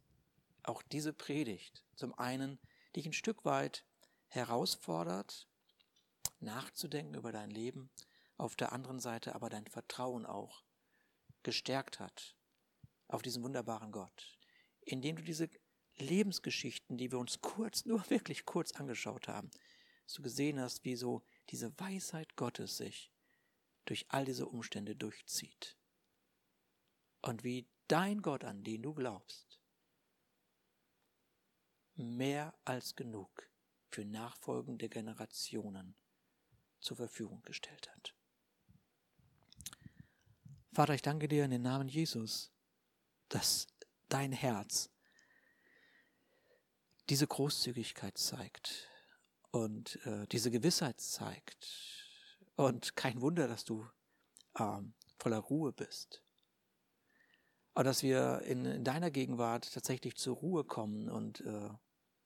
auch 0.63 0.81
diese 0.81 1.13
Predigt 1.13 1.83
zum 1.95 2.13
einen 2.13 2.59
dich 2.95 3.05
ein 3.05 3.13
Stück 3.13 3.43
weit 3.45 3.85
herausfordert, 4.27 5.47
nachzudenken 6.39 7.15
über 7.15 7.31
dein 7.31 7.49
Leben, 7.49 7.89
auf 8.43 8.57
der 8.57 8.73
anderen 8.73 8.99
Seite 8.99 9.35
aber 9.35 9.49
dein 9.49 9.67
Vertrauen 9.67 10.25
auch 10.25 10.63
gestärkt 11.43 11.99
hat 11.99 12.35
auf 13.07 13.21
diesen 13.21 13.41
wunderbaren 13.41 13.91
Gott, 13.91 14.37
indem 14.81 15.15
du 15.15 15.23
diese 15.23 15.49
Lebensgeschichten, 15.95 16.97
die 16.97 17.11
wir 17.11 17.19
uns 17.19 17.39
kurz, 17.39 17.85
nur 17.85 18.03
wirklich 18.09 18.45
kurz 18.45 18.73
angeschaut 18.73 19.29
haben, 19.29 19.49
du 20.13 20.21
gesehen 20.21 20.59
hast, 20.59 20.83
wie 20.83 20.97
so 20.97 21.23
diese 21.49 21.77
Weisheit 21.79 22.35
Gottes 22.35 22.77
sich 22.77 23.11
durch 23.85 24.05
all 24.09 24.25
diese 24.25 24.47
Umstände 24.47 24.95
durchzieht. 24.95 25.77
Und 27.21 27.43
wie 27.43 27.69
dein 27.87 28.21
Gott, 28.21 28.43
an 28.43 28.63
den 28.63 28.83
du 28.83 28.93
glaubst, 28.93 29.61
mehr 31.95 32.53
als 32.65 32.95
genug 32.95 33.49
für 33.89 34.03
nachfolgende 34.03 34.89
Generationen 34.89 35.95
zur 36.81 36.97
Verfügung 36.97 37.41
gestellt 37.43 37.89
hat. 37.89 38.13
Vater, 40.73 40.95
ich 40.95 41.03
danke 41.03 41.27
dir 41.27 41.45
in 41.45 41.51
den 41.51 41.61
Namen 41.61 41.87
Jesus, 41.87 42.51
dass 43.29 43.67
dein 44.09 44.31
Herz 44.31 44.89
diese 47.09 47.27
Großzügigkeit 47.27 48.17
zeigt 48.17 48.89
und 49.51 50.03
äh, 50.07 50.25
diese 50.31 50.49
Gewissheit 50.49 50.99
zeigt. 50.99 52.09
Und 52.55 52.95
kein 52.95 53.21
Wunder, 53.21 53.47
dass 53.47 53.65
du 53.65 53.87
ähm, 54.57 54.95
voller 55.19 55.37
Ruhe 55.37 55.73
bist. 55.73 56.23
Aber 57.75 57.83
dass 57.83 58.01
wir 58.01 58.41
in, 58.41 58.65
in, 58.65 58.83
deiner 58.83 59.11
Gegenwart 59.11 59.71
tatsächlich 59.71 60.15
zur 60.15 60.37
Ruhe 60.37 60.63
kommen 60.63 61.07
und 61.07 61.41
äh, 61.41 61.69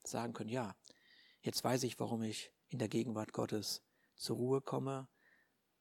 sagen 0.05 0.31
können, 0.31 0.49
ja, 0.49 0.73
jetzt 1.41 1.65
weiß 1.65 1.83
ich, 1.83 1.99
warum 1.99 2.23
ich 2.23 2.53
in 2.69 2.79
der 2.79 2.87
Gegenwart 2.87 3.33
Gottes 3.33 3.83
zur 4.15 4.37
Ruhe 4.37 4.61
komme, 4.61 5.09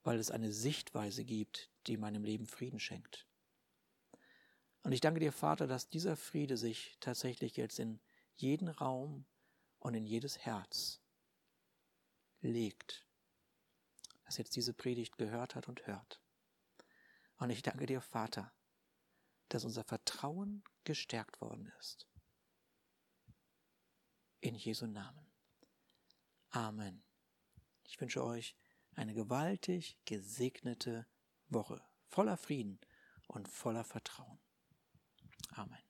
weil 0.02 0.18
es 0.18 0.32
eine 0.32 0.52
Sichtweise 0.52 1.24
gibt, 1.24 1.70
die 1.86 1.96
meinem 1.96 2.24
Leben 2.24 2.46
Frieden 2.46 2.80
schenkt. 2.80 3.26
Und 4.82 4.92
ich 4.92 5.00
danke 5.00 5.20
dir, 5.20 5.32
Vater, 5.32 5.66
dass 5.66 5.88
dieser 5.88 6.16
Friede 6.16 6.56
sich 6.56 6.96
tatsächlich 7.00 7.56
jetzt 7.56 7.78
in 7.78 8.00
jeden 8.34 8.68
Raum 8.68 9.26
und 9.78 9.94
in 9.94 10.06
jedes 10.06 10.38
Herz 10.38 11.00
legt, 12.40 13.04
das 14.24 14.38
jetzt 14.38 14.56
diese 14.56 14.74
Predigt 14.74 15.16
gehört 15.18 15.54
hat 15.54 15.68
und 15.68 15.86
hört. 15.86 16.20
Und 17.38 17.50
ich 17.50 17.62
danke 17.62 17.86
dir, 17.86 18.00
Vater, 18.00 18.52
dass 19.48 19.64
unser 19.64 19.84
Vertrauen 19.84 20.62
gestärkt 20.84 21.40
worden 21.40 21.72
ist. 21.78 22.06
In 24.40 24.54
Jesu 24.54 24.86
Namen. 24.86 25.26
Amen. 26.50 27.02
Ich 27.84 28.00
wünsche 28.00 28.24
euch 28.24 28.56
eine 28.94 29.14
gewaltig 29.14 29.98
gesegnete 30.04 31.06
Woche 31.48 31.82
voller 32.08 32.36
Frieden 32.36 32.80
und 33.28 33.48
voller 33.48 33.84
Vertrauen. 33.84 34.38
Amen. 35.54 35.85